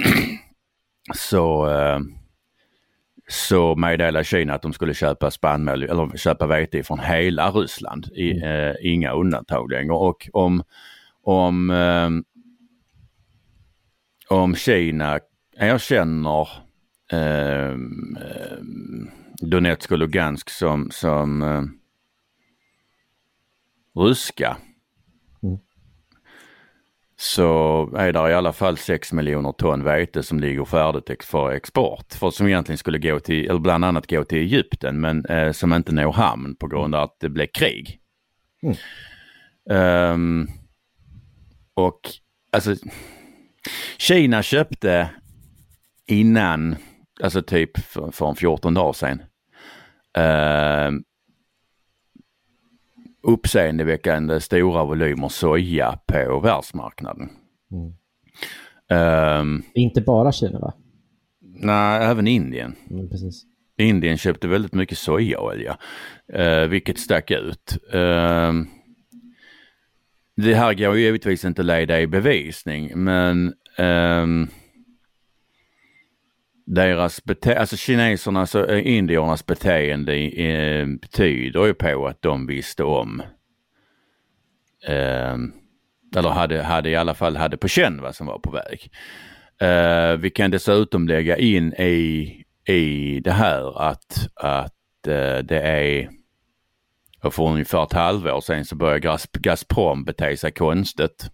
[1.16, 2.00] så, eh,
[3.28, 8.06] så meddelade Kina att de skulle köpa spannmål eller köpa vete från hela Ryssland.
[8.16, 9.94] I, eh, inga undantag längre.
[9.94, 10.64] Och om,
[11.30, 12.10] om eh,
[14.30, 15.20] om Kina
[15.58, 16.50] erkänner
[17.12, 18.58] eh, eh,
[19.42, 21.64] Donetsk och Lugansk som, som eh,
[24.04, 24.58] ryska
[25.44, 25.58] Mm.
[27.18, 32.14] så är det i alla fall 6 miljoner ton vete som ligger färdigt för export.
[32.14, 35.74] För som egentligen skulle gå till, eller bland annat gå till Egypten men eh, som
[35.74, 38.00] inte når hamn på grund av att det blev krig.
[38.64, 38.76] Mm.
[40.14, 40.59] Um,
[41.80, 42.00] och
[42.52, 42.76] alltså
[43.98, 45.10] Kina köpte
[46.08, 46.76] innan,
[47.24, 49.22] alltså typ för, för 14 dagar sedan,
[50.18, 51.00] uh,
[53.24, 57.30] uppseendeväckande stora volymer soja på världsmarknaden.
[57.72, 57.94] Mm.
[58.92, 60.74] Um, Inte bara Kina va?
[61.42, 62.76] Nej, även Indien.
[62.90, 63.46] Mm, precis.
[63.78, 65.78] Indien köpte väldigt mycket sojaolja,
[66.38, 67.78] uh, vilket stack ut.
[67.94, 68.54] Uh,
[70.42, 74.48] det här går ju givetvis inte att leda i bevisning, men um,
[76.66, 82.84] deras beteende, alltså kinesernas och eh, indiernas beteende eh, betyder ju på att de visste
[82.84, 83.22] om
[84.88, 85.38] eh,
[86.16, 88.92] eller hade, hade i alla fall hade på känn vad som var på väg.
[89.62, 96.10] Eh, vi kan dessutom lägga in i, i det här att, att eh, det är
[97.24, 101.30] och för ungefär ett halvår sedan så började Gazprom bete sig konstigt.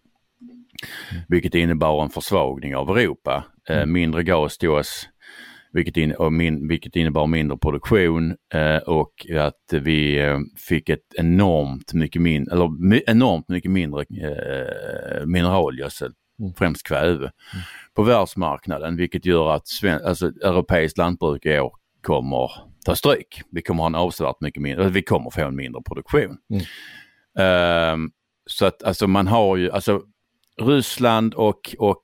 [1.27, 3.45] Vilket innebar en försvagning av Europa.
[3.69, 5.09] Eh, mindre gas till oss,
[5.71, 11.13] vilket, in, och min, vilket innebar mindre produktion eh, och att vi eh, fick ett
[11.17, 16.53] enormt mycket, min, eller, my, enormt mycket mindre eh, mineralgödsel, mm.
[16.53, 17.31] främst kväve, mm.
[17.95, 22.51] på världsmarknaden vilket gör att sven, alltså, europeiskt lantbruk i år kommer
[22.85, 23.41] ta stryk.
[23.51, 26.37] Vi kommer ha en avsevärt mycket mindre, vi kommer få en mindre produktion.
[26.49, 27.93] Mm.
[27.93, 28.11] Um,
[28.45, 30.01] så att alltså man har ju, alltså
[30.61, 32.01] Ryssland och, och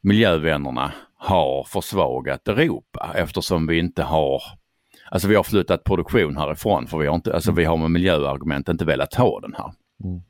[0.00, 4.42] miljövännerna har försvagat Europa eftersom vi inte har
[5.10, 8.68] Alltså vi har flyttat produktion härifrån för vi har, inte, alltså vi har med miljöargument
[8.68, 9.72] inte velat ha den här.
[10.04, 10.20] Mm.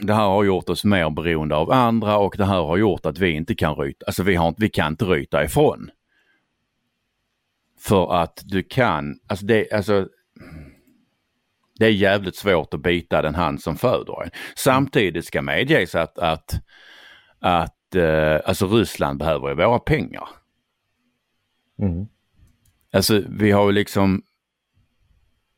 [0.06, 3.18] Det här har gjort oss mer beroende av andra och det här har gjort att
[3.18, 5.90] vi inte kan ryta, alltså vi, har, vi kan inte ryta ifrån.
[7.86, 10.08] För att du kan, alltså det, alltså
[11.78, 14.30] det är jävligt svårt att bita den hand som föder en.
[14.56, 16.50] Samtidigt ska medges att, att,
[17.38, 20.28] att eh, alltså Ryssland behöver ju våra pengar.
[21.78, 22.06] Mm.
[22.92, 24.22] Alltså vi har ju liksom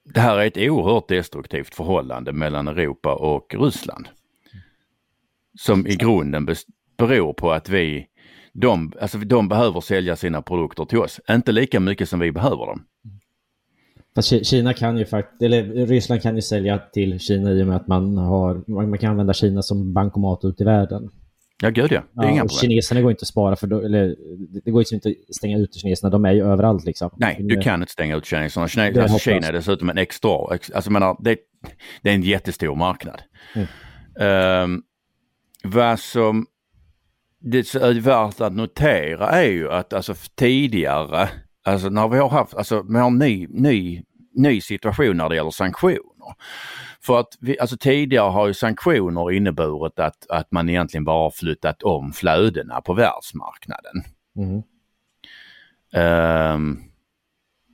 [0.05, 4.09] det här är ett oerhört destruktivt förhållande mellan Europa och Ryssland.
[5.59, 6.49] Som i grunden
[6.97, 8.07] beror på att vi,
[8.53, 11.21] de, alltså de behöver sälja sina produkter till oss.
[11.31, 12.85] Inte lika mycket som vi behöver dem.
[14.15, 17.77] Fast Kina kan ju faktiskt, eller Ryssland kan ju sälja till Kina i och med
[17.77, 21.11] att man har, man kan använda Kina som bankomat ut i världen.
[21.63, 22.03] Ja, gud ja.
[22.13, 22.59] Det är ja, inga problem.
[22.61, 24.17] Kineserna går inte att spara för, då, eller
[24.65, 27.11] det går inte att stänga ut kineserna, de är ju överallt liksom.
[27.17, 28.69] Nej, du kan inte stänga ut kineserna.
[28.69, 30.31] Kina, det alltså, Kina är dessutom en extra,
[30.75, 31.37] alltså menar, det,
[32.03, 33.23] det är en jättestor marknad.
[33.55, 34.65] Mm.
[34.65, 34.83] Um,
[35.65, 36.47] vad som
[37.41, 41.29] det är värt att notera är ju att alltså tidigare,
[41.65, 44.03] alltså när vi har haft, alltså vi har en ny, ny,
[44.35, 46.35] ny situation när det gäller sanktioner.
[47.01, 51.31] För att vi, alltså tidigare har ju sanktioner inneburit att, att man egentligen bara har
[51.31, 54.03] flyttat om flödena på världsmarknaden.
[54.37, 54.63] Mm.
[56.55, 56.83] Um,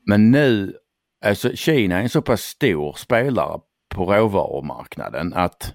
[0.06, 0.76] men nu,
[1.24, 5.74] alltså Kina är en så pass stor spelare på råvarumarknaden att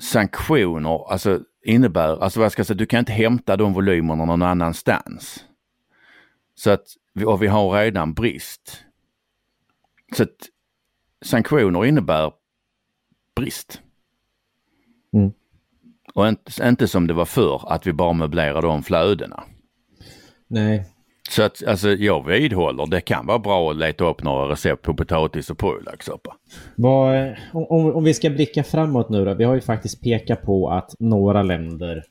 [0.00, 4.42] sanktioner alltså innebär, alltså vad ska jag säga, du kan inte hämta de volymerna någon
[4.42, 5.44] annanstans.
[6.54, 6.86] Så att,
[7.26, 8.84] och vi har redan brist.
[10.16, 10.36] Så att
[11.24, 12.32] sanktioner innebär
[13.36, 13.82] brist.
[15.12, 15.32] Mm.
[16.14, 19.44] Och inte, inte som det var förr, att vi bara möblerade om flödena.
[20.46, 20.95] Nej.
[21.30, 24.94] Så att alltså, jag vidhåller, det kan vara bra att leta upp några recept på
[24.94, 26.36] potatis och purjolökssoppa.
[27.52, 29.34] Om, om vi ska blicka framåt nu då.
[29.34, 32.04] Vi har ju faktiskt pekat på att några länder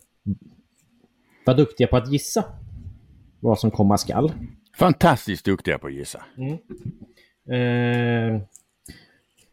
[1.46, 2.44] var duktiga på att gissa
[3.40, 4.32] vad som komma skall.
[4.78, 6.24] Fantastiskt duktiga på att gissa.
[6.38, 6.58] Mm.
[7.50, 8.42] Eh,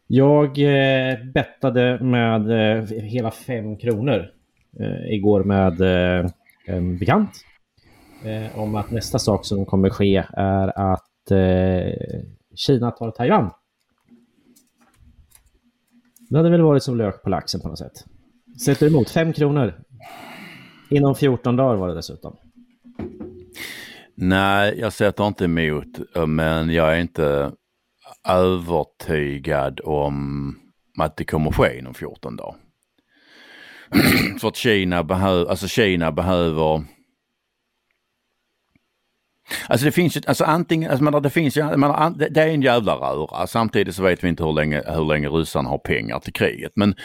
[0.07, 4.29] jag eh, bettade med eh, hela fem kronor
[4.79, 6.31] eh, igår med eh,
[6.65, 7.45] en bekant.
[8.25, 12.21] Eh, om att nästa sak som kommer ske är att eh,
[12.55, 13.51] Kina tar Taiwan.
[16.29, 18.05] Det hade väl varit som lök på laxen på något sätt.
[18.65, 19.73] Sätter emot 5 kronor.
[20.89, 22.37] Inom 14 dagar var det dessutom.
[24.15, 25.87] Nej, jag sätter inte emot,
[26.27, 27.51] men jag är inte
[28.27, 30.55] övertygad om
[30.99, 32.55] att det kommer ske inom 14 dagar.
[34.39, 36.83] För att Kina behö alltså Kina behöver
[39.67, 42.61] Alltså det finns ju, alltså antingen, alltså man, det finns ju, man, det är en
[42.61, 43.47] jävla röra.
[43.47, 46.71] Samtidigt så vet vi inte hur länge, hur länge ryssarna har pengar till kriget.
[46.75, 46.95] Men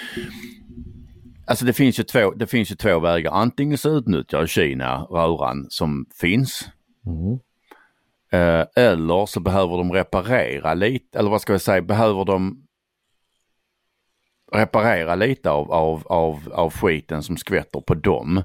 [1.46, 3.32] alltså det finns ju två, det finns ju två vägar.
[3.32, 6.68] Antingen så utnyttjar Kina röran som finns.
[7.06, 7.38] Mm.
[8.32, 12.64] Eh, eller så behöver de reparera lite, eller vad ska jag säga, behöver de
[14.52, 18.42] reparera lite av, av, av, av skiten som skvätter på dem.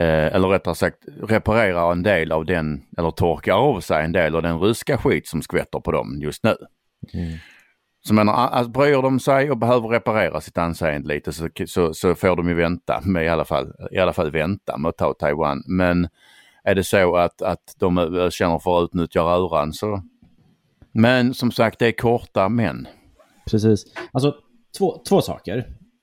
[0.00, 4.36] Eh, eller rättare sagt reparera en del av den, eller torka av sig en del
[4.36, 6.56] av den ryska skit som skvätter på dem just nu.
[7.14, 7.38] Mm.
[8.00, 12.14] Så menar, alltså, bryr de sig och behöver reparera sitt anseende lite så, så, så
[12.14, 15.14] får de ju vänta med i alla fall, i alla fall vänta med att ta
[15.14, 15.62] Taiwan.
[15.66, 16.08] Men
[16.64, 20.02] är det så att, att de eh, känner för att utnyttja röran så...
[20.92, 22.88] Men som sagt, det är korta men.
[23.50, 23.84] Precis.
[24.12, 24.34] Alltså,
[24.78, 25.56] två, två saker.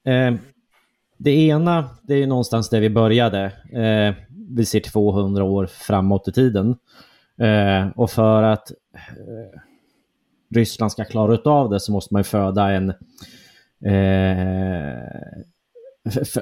[0.08, 0.34] Eh,
[1.18, 3.44] det ena, det är någonstans där vi började.
[3.72, 4.16] Eh,
[4.50, 6.76] vi ser 200 år framåt i tiden.
[7.38, 9.60] Eh, och för att eh,
[10.56, 12.90] Ryssland ska klara av det så måste man ju föda en
[13.86, 15.00] eh,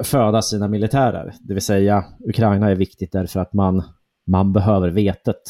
[0.03, 1.33] föda sina militärer.
[1.41, 3.83] Det vill säga Ukraina är viktigt därför att man,
[4.25, 5.41] man behöver vetet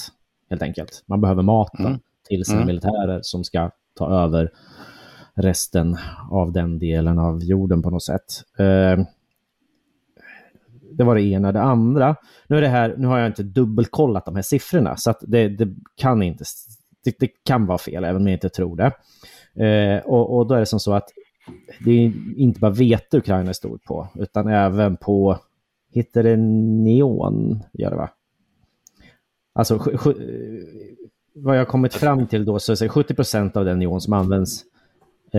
[0.49, 1.03] helt enkelt.
[1.05, 1.99] Man behöver maten Mm.
[2.27, 2.67] till sina Mm.
[2.67, 4.51] militärer som ska ta över
[5.35, 5.97] resten
[6.31, 8.43] av den delen av jorden på något sätt.
[8.57, 9.05] Eh,
[10.91, 11.51] det var det ena.
[11.51, 12.15] Det andra,
[12.47, 15.47] nu, är det här, nu har jag inte dubbelkollat de här siffrorna så att det,
[15.47, 16.43] det kan inte,
[17.03, 18.91] det, det kan vara fel även om jag inte tror det.
[19.65, 21.09] Eh, och, och då är det som så att
[21.85, 25.39] det är inte bara vete Ukraina är stort på utan även på,
[25.91, 27.63] heter det neon?
[27.73, 28.09] Gör det va?
[29.53, 29.77] Alltså
[31.35, 34.01] vad jag har kommit fram till då så är det 70 procent av den neon
[34.01, 34.63] som används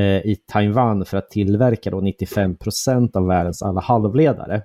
[0.00, 4.62] i Taiwan för att tillverka då 95 procent av världens alla halvledare.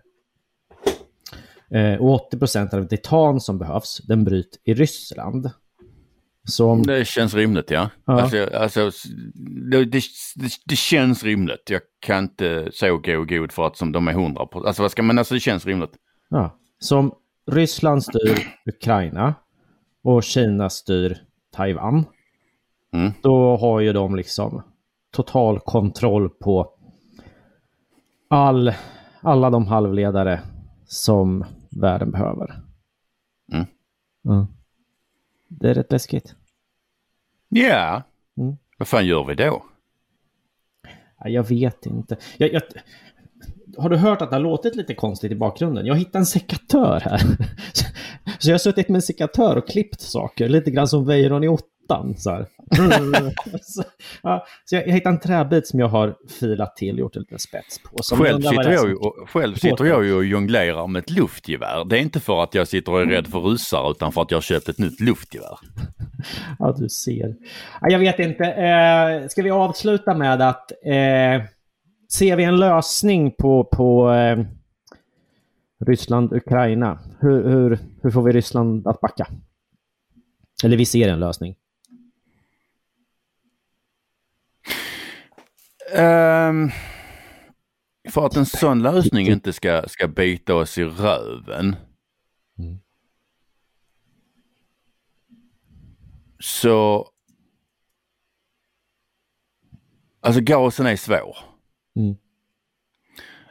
[1.71, 5.49] Eh, och 80 procent av titan som behövs, den bryts i Ryssland.
[6.43, 7.89] Så om, Det känns rimligt ja.
[8.05, 8.21] Ja.
[8.21, 8.91] Alltså, alltså,
[9.71, 10.01] det, det,
[10.65, 11.69] det, känns rimligt.
[11.69, 14.67] Jag kan inte så gå god för att som de är hundra på.
[14.67, 15.91] Alltså vad ska man, alltså det känns rimligt.
[16.29, 17.11] ja, som
[17.51, 19.35] Ryssland styr Ukraina
[20.03, 21.17] och Kina styr
[21.55, 22.05] Taiwan,
[22.93, 23.11] Mm.
[23.21, 24.63] då har ju de liksom
[25.11, 26.71] total kontroll på
[28.27, 28.73] all,
[29.21, 30.41] alla de halvledare
[30.85, 32.61] som världen behöver.
[33.53, 33.65] Mm.
[34.21, 34.47] Ja.
[35.47, 36.35] Det är rätt läskigt.
[37.49, 38.03] Ja,
[38.37, 38.57] Mm.
[38.77, 39.63] vad fan gör vi då?
[41.19, 42.17] Ja, Jag vet inte.
[42.37, 42.61] Jag, jag,
[43.77, 45.85] har du hört att det har låtit lite konstigt i bakgrunden?
[45.85, 47.17] Jag hittade en sekatör här.
[48.39, 51.47] Så jag har suttit med en sekatör och klippt saker, lite grann som Weiron i
[51.89, 52.15] åttan.
[52.17, 52.45] Så, här.
[53.61, 53.83] så,
[54.23, 57.39] ja, så jag, jag hittade en träbit som jag har filat till, gjort en liten
[57.39, 58.03] spets på.
[58.03, 61.85] Så Själv sitter, jag ju, och, själv sitter jag ju och jonglerar med ett luftgevär.
[61.85, 64.31] Det är inte för att jag sitter och är rädd för ryssar utan för att
[64.31, 65.57] jag har köpt ett nytt luftgevär.
[66.59, 67.35] Ja, du ser.
[67.81, 68.45] Ja, jag vet inte.
[68.45, 71.43] Eh, ska vi avsluta med att eh,
[72.11, 74.39] ser vi en lösning på, på eh,
[75.85, 76.99] Ryssland-Ukraina?
[77.19, 79.27] Hur, hur, hur får vi Ryssland att backa?
[80.63, 81.55] Eller vi ser en lösning.
[85.93, 86.71] Ehm,
[88.09, 91.75] för att en sån lösning inte ska, ska bita oss i röven.
[92.59, 92.79] Mm.
[96.39, 97.07] Så...
[100.21, 101.37] Alltså gasen är svår.
[101.95, 102.15] Mm.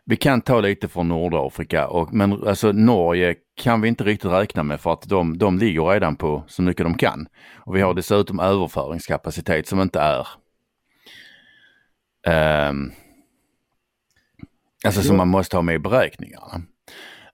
[0.05, 4.63] Vi kan ta lite från Nordafrika och, men alltså Norge kan vi inte riktigt räkna
[4.63, 7.29] med för att de, de ligger redan på så mycket de kan.
[7.55, 10.27] Och vi har dessutom överföringskapacitet som inte är
[12.33, 12.93] ehm,
[14.85, 16.63] Alltså som man måste ha med i beräkningarna.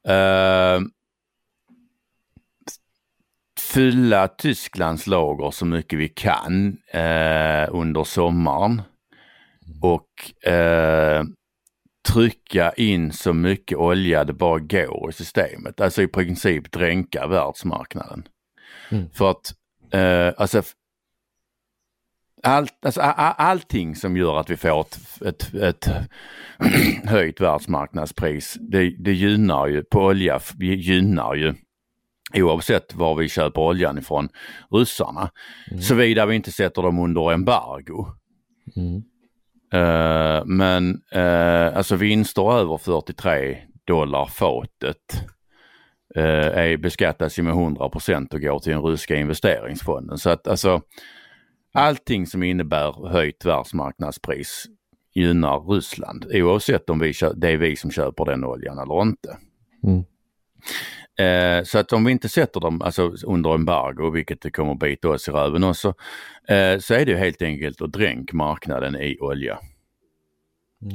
[0.09, 0.91] Ehm,
[3.61, 8.83] fylla Tysklands lager så mycket vi kan eh, under sommaren.
[9.83, 11.25] Och eh,
[12.09, 15.81] trycka in så mycket olja det bara går i systemet.
[15.81, 18.29] Alltså i princip dränka världsmarknaden.
[18.91, 19.11] Mm.
[19.11, 19.55] För att
[19.93, 20.63] eh, alltså,
[22.45, 25.89] allt, alltså, a- a- allting som gör att vi får ett, ett, ett
[27.05, 31.55] höjt världsmarknadspris, det, det gynnar ju på olja, gynnar ju
[32.35, 34.29] oavsett var vi köper oljan ifrån
[34.71, 35.31] ryssarna.
[35.81, 38.07] Såvida vi inte sätter dem under embargo.
[38.77, 39.03] Mm.
[39.73, 45.25] Eh, men uh, alltså vinster över 43 dollar fatet
[46.17, 50.19] uh, är beskattas ju med 100% och går till den ryska investeringsfonden.
[50.19, 50.83] Så att alltså
[51.75, 54.67] allting som innebär höjt världsmarknadspris
[55.15, 59.39] gynnar Ryssland oavsett om vi det är vi som köper den oljan eller inte.
[59.83, 60.05] Mm.
[61.19, 65.09] Eh, så att om vi inte sätter dem alltså, under embargo, vilket det kommer bita
[65.09, 65.95] oss i röven också,
[66.49, 69.59] eh, så är det helt enkelt att dränk marknaden i olja.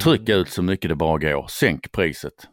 [0.02, 2.48] Tryck ut så mycket det bara går, sänk priset.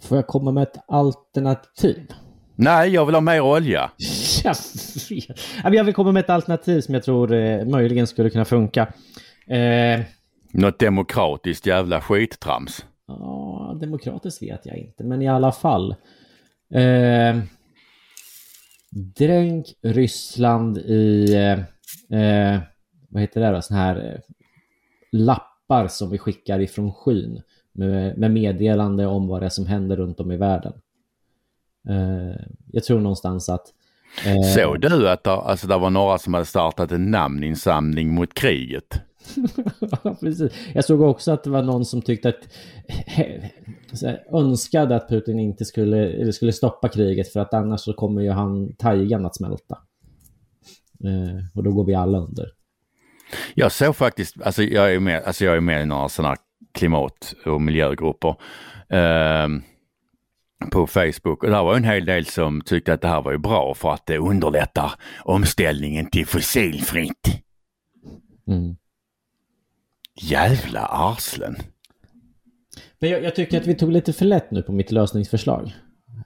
[0.00, 2.12] Får jag komma med ett alternativ?
[2.60, 3.90] Nej, jag vill ha mer olja.
[4.44, 4.56] Jag
[5.74, 8.92] Jag vill komma med ett alternativ som jag tror eh, möjligen skulle kunna funka.
[9.46, 10.00] Eh,
[10.52, 12.86] Något demokratiskt jävla skittrams.
[13.06, 15.94] Ja, demokratiskt vet jag inte, men i alla fall.
[16.74, 17.38] Eh,
[18.90, 21.34] dränk Ryssland i,
[22.10, 22.58] eh,
[23.08, 24.20] vad heter det då, sån här eh,
[25.12, 27.42] lappar som vi skickar ifrån skyn
[27.72, 30.72] med, med meddelande om vad det är som händer runt om i världen.
[31.88, 33.72] Eh, jag tror någonstans att
[34.26, 34.54] Eh...
[34.54, 39.00] Såg du att det, alltså, det var några som hade startat en namninsamling mot kriget?
[40.20, 40.52] precis.
[40.74, 42.48] Jag såg också att det var någon som tyckte att
[44.32, 48.30] önskade att Putin inte skulle, eller skulle stoppa kriget för att annars så kommer ju
[48.30, 49.78] han taigan att smälta.
[51.04, 52.46] Eh, och då går vi alla under.
[53.54, 56.36] Jag såg faktiskt, alltså jag är med, alltså jag är med i några sådana
[56.72, 58.34] klimat och miljögrupper.
[58.88, 59.48] Eh,
[60.70, 63.38] på Facebook och där var en hel del som tyckte att det här var ju
[63.38, 64.92] bra för att det underlättar
[65.24, 67.42] omställningen till fossilfritt.
[68.48, 68.76] Mm.
[70.22, 71.56] Jävla arslen.
[72.98, 75.74] Men jag, jag, tycker att vi tog lite för lätt nu på mitt lösningsförslag.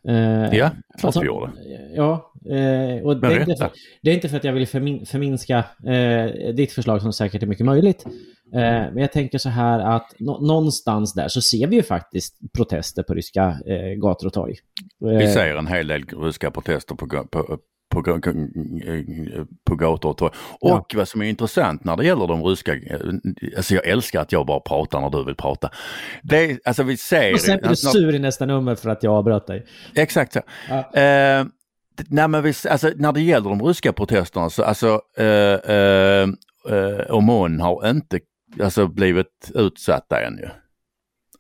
[0.09, 1.53] Eh, ja, klart alltså, vi gjorde.
[1.95, 3.71] Ja, eh, och det är, inte för,
[4.03, 7.47] det är, inte för, att jag vill förmin, förminska eh, ditt förslag som säkert är
[7.47, 8.05] mycket möjligt.
[8.55, 8.61] Eh,
[8.93, 13.03] men jag tänker så här att no någonstans där så ser vi ju faktiskt protester
[13.03, 14.55] på ryska eh, gator och torg.
[15.01, 17.59] Vi eh, ser en hel del ryska protester på, på,
[17.91, 18.03] på,
[19.67, 20.33] på gator och torg.
[20.61, 20.99] Och ja.
[20.99, 22.73] vad som är intressant när det gäller de ryska,
[23.57, 25.71] alltså jag älskar att jag bara pratar när du vill prata.
[26.23, 27.33] Det, alltså vi ser...
[27.33, 29.67] Och sen blir du sur i nästa nummer för att jag avbröt dig.
[29.95, 30.41] Exakt så.
[30.69, 31.01] Ja.
[31.01, 31.47] Eh,
[32.09, 36.29] nej, men vi, alltså, när det gäller de ryska protesterna så alltså eh, eh,
[36.69, 38.21] eh, Omon har inte
[38.61, 40.51] alltså, blivit utsatta ännu.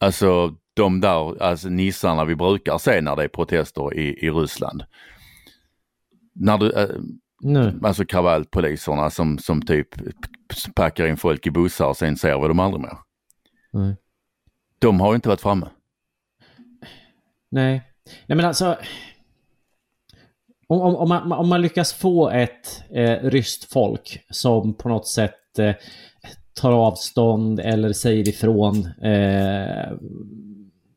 [0.00, 4.84] Alltså de där alltså, nissarna vi brukar se när det är protester i, i Ryssland.
[6.34, 6.88] När du, äh,
[7.40, 7.74] Nej.
[7.82, 9.88] alltså kravallpoliserna som, som typ
[10.74, 12.98] packar in folk i bussar och sen ser vi dem aldrig mer.
[13.70, 13.96] Nej.
[14.78, 15.68] De har ju inte varit framme.
[17.50, 17.82] Nej,
[18.26, 18.78] nej men alltså
[20.66, 25.08] om, om, om, man, om man lyckas få ett eh, ryskt folk som på något
[25.08, 25.74] sätt eh,
[26.54, 29.92] tar avstånd eller säger ifrån eh,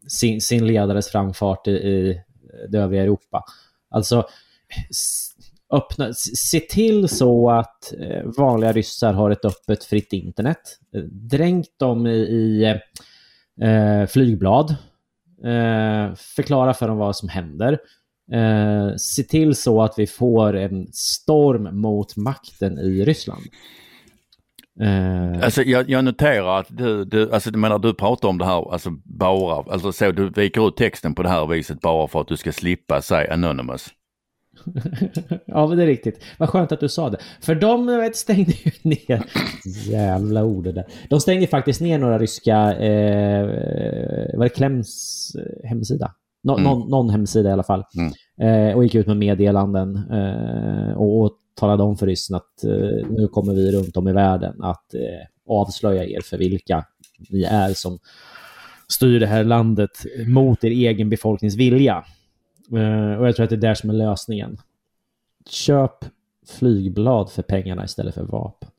[0.08, 2.22] sin, sin ledares framfart i, i
[2.70, 3.44] det övriga Europa.
[3.90, 4.28] Alltså,
[5.70, 10.80] öppna, se till så att eh, vanliga ryssar har ett öppet fritt internet.
[11.12, 12.66] Dränk dem i, i
[13.62, 14.76] eh, flygblad.
[15.44, 17.80] Eh, förklara för dem vad som händer.
[18.32, 23.44] Eh, se till så att vi får en storm mot makten i Ryssland.
[24.82, 25.44] Uh...
[25.44, 28.72] Alltså jag, jag, noterar att du, du, alltså du menar du pratar om det här,
[28.72, 32.28] alltså bara, alltså så du viker ut texten på det här viset bara för att
[32.28, 33.90] du ska slippa säga anonymous.
[35.46, 36.24] ja men det är riktigt.
[36.38, 37.18] Vad skönt att du sa det.
[37.42, 39.26] För de vet, stängde ju ner,
[39.92, 40.86] jävla ord det där.
[41.10, 43.46] De stängde faktiskt ner några ryska, eh,
[44.38, 46.12] var det Klems eh, hemsida?
[46.46, 46.64] Nå, mm.
[46.64, 47.84] någon, någon, hemsida i alla fall.
[47.98, 48.70] Mm.
[48.70, 53.10] Eh, och gick ut med meddelanden eh, och, och talade om för ryssen att eh,
[53.10, 56.86] nu kommer vi runt om i världen att eh, avslöja er för vilka
[57.30, 58.00] ni är som
[58.88, 62.06] styr det här landet mot er egen befolknings vilja.
[62.72, 64.58] Eh, och jag tror att det är där som är lösningen.
[65.50, 66.06] Köp
[66.48, 68.70] flygblad för pengarna istället för vapen.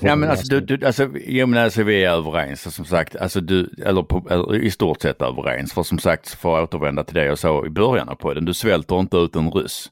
[0.00, 3.40] Ja men alltså, du, du, alltså, jag menar, alltså vi är överens som sagt, alltså
[3.40, 5.72] du, eller, på, eller i stort sett överens.
[5.72, 8.54] För som sagt, för att återvända till det jag sa i början av podden, du
[8.54, 9.90] svälter inte ut en ryss.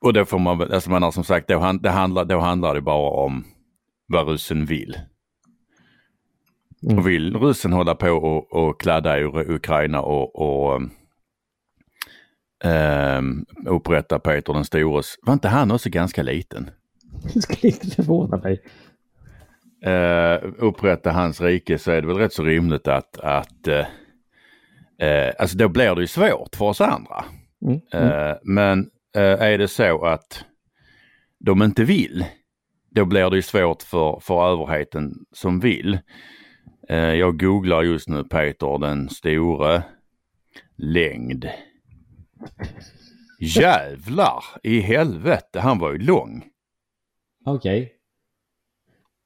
[0.00, 2.74] Och då får man väl, alltså man har som sagt, då, det handlar, då handlar
[2.74, 3.44] det bara om
[4.06, 4.98] vad ryssen vill.
[6.82, 6.98] Mm.
[6.98, 10.82] Och vill ryssen hålla på och, och kladda i Ukraina och, och
[12.64, 13.22] äh,
[13.66, 16.70] upprätta Peter den stores, var inte han också ganska liten?
[17.34, 18.60] Det skulle inte förvåna mig.
[19.86, 25.32] Uh, upprätta hans rike så är det väl rätt så rimligt att, att uh, uh,
[25.38, 27.24] alltså då blir det ju svårt för oss andra.
[27.62, 27.80] Mm.
[27.92, 28.36] Mm.
[28.42, 30.44] men är det så att
[31.38, 32.24] de inte vill,
[32.90, 35.98] då blir det ju svårt för, för överheten som vill.
[36.88, 39.82] Jag googlar just nu Peter den store
[40.76, 41.48] längd.
[43.40, 46.44] Jävlar i helvete, han var ju lång.
[47.50, 47.82] Okej.
[47.82, 47.94] Okay.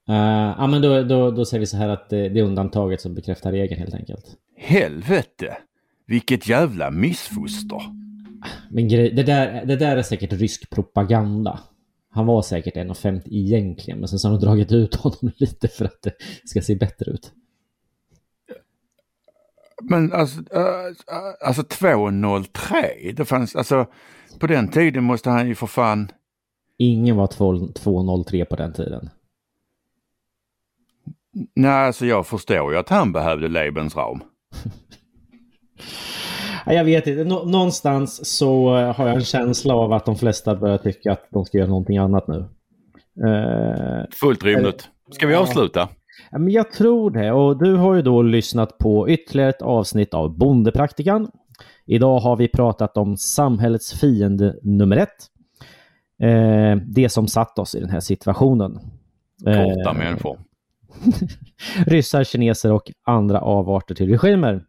[0.09, 2.45] Uh, eh, ja men då, då, då säger vi så här att det, det är
[2.45, 4.25] undantaget som bekräftar regeln helt enkelt.
[4.57, 5.57] Helvete!
[6.07, 7.83] Vilket jävla missfoster.
[8.70, 11.61] Men grej, det, där, det där är säkert rysk propaganda.
[12.11, 15.85] Han var säkert 1,50 egentligen, men sen så har de dragit ut honom lite för
[15.85, 16.14] att det
[16.45, 17.33] ska se bättre ut.
[19.83, 20.95] Men alltså, uh,
[21.47, 23.87] alltså 2,03, det fanns, alltså
[24.39, 26.09] på den tiden måste han ju för fan...
[26.83, 29.11] Ingen var 2,03 på den tiden.
[31.55, 34.20] Nej, alltså jag förstår ju att han behövde Lebensraum.
[36.66, 37.24] Jag vet inte.
[37.24, 41.45] Nå någonstans så har jag en känsla av att de flesta börjar tycka att de
[41.45, 42.37] ska göra någonting annat nu.
[43.26, 44.89] Uh, Fullt rimligt.
[45.11, 45.89] Ska vi avsluta?
[46.30, 47.33] Ja, men jag tror det.
[47.33, 51.30] Och du har ju då lyssnat på ytterligare ett avsnitt av Bondepraktikan.
[51.87, 55.32] Idag har vi pratat om samhällets fiende nummer ett.
[56.23, 58.79] Eh, det som satt oss i den här situationen.
[59.45, 60.39] Korta eh, människor.
[61.87, 64.64] ryssar, kineser och andra avarter till regimer.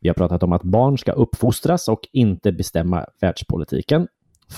[0.00, 4.08] Vi har pratat om att barn ska uppfostras och inte bestämma världspolitiken.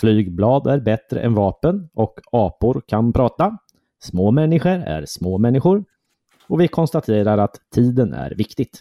[0.01, 3.59] Flygblad är bättre än vapen och apor kan prata.
[4.03, 5.85] Små människor är små människor.
[6.49, 8.81] Och vi konstaterar att tiden är viktigt.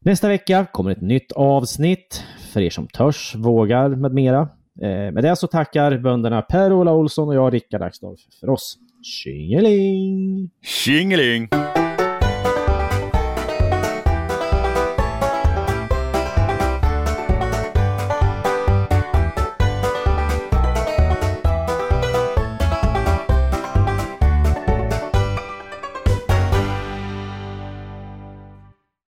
[0.00, 4.48] Nästa vecka kommer ett nytt avsnitt för er som törs, vågar med mera.
[4.82, 8.78] Eh, med det så tackar bönderna Per-Ola Olsson och jag, Rickard Axdorff, för oss.
[9.02, 10.50] Tjingeling!
[10.62, 11.48] Tjingeling!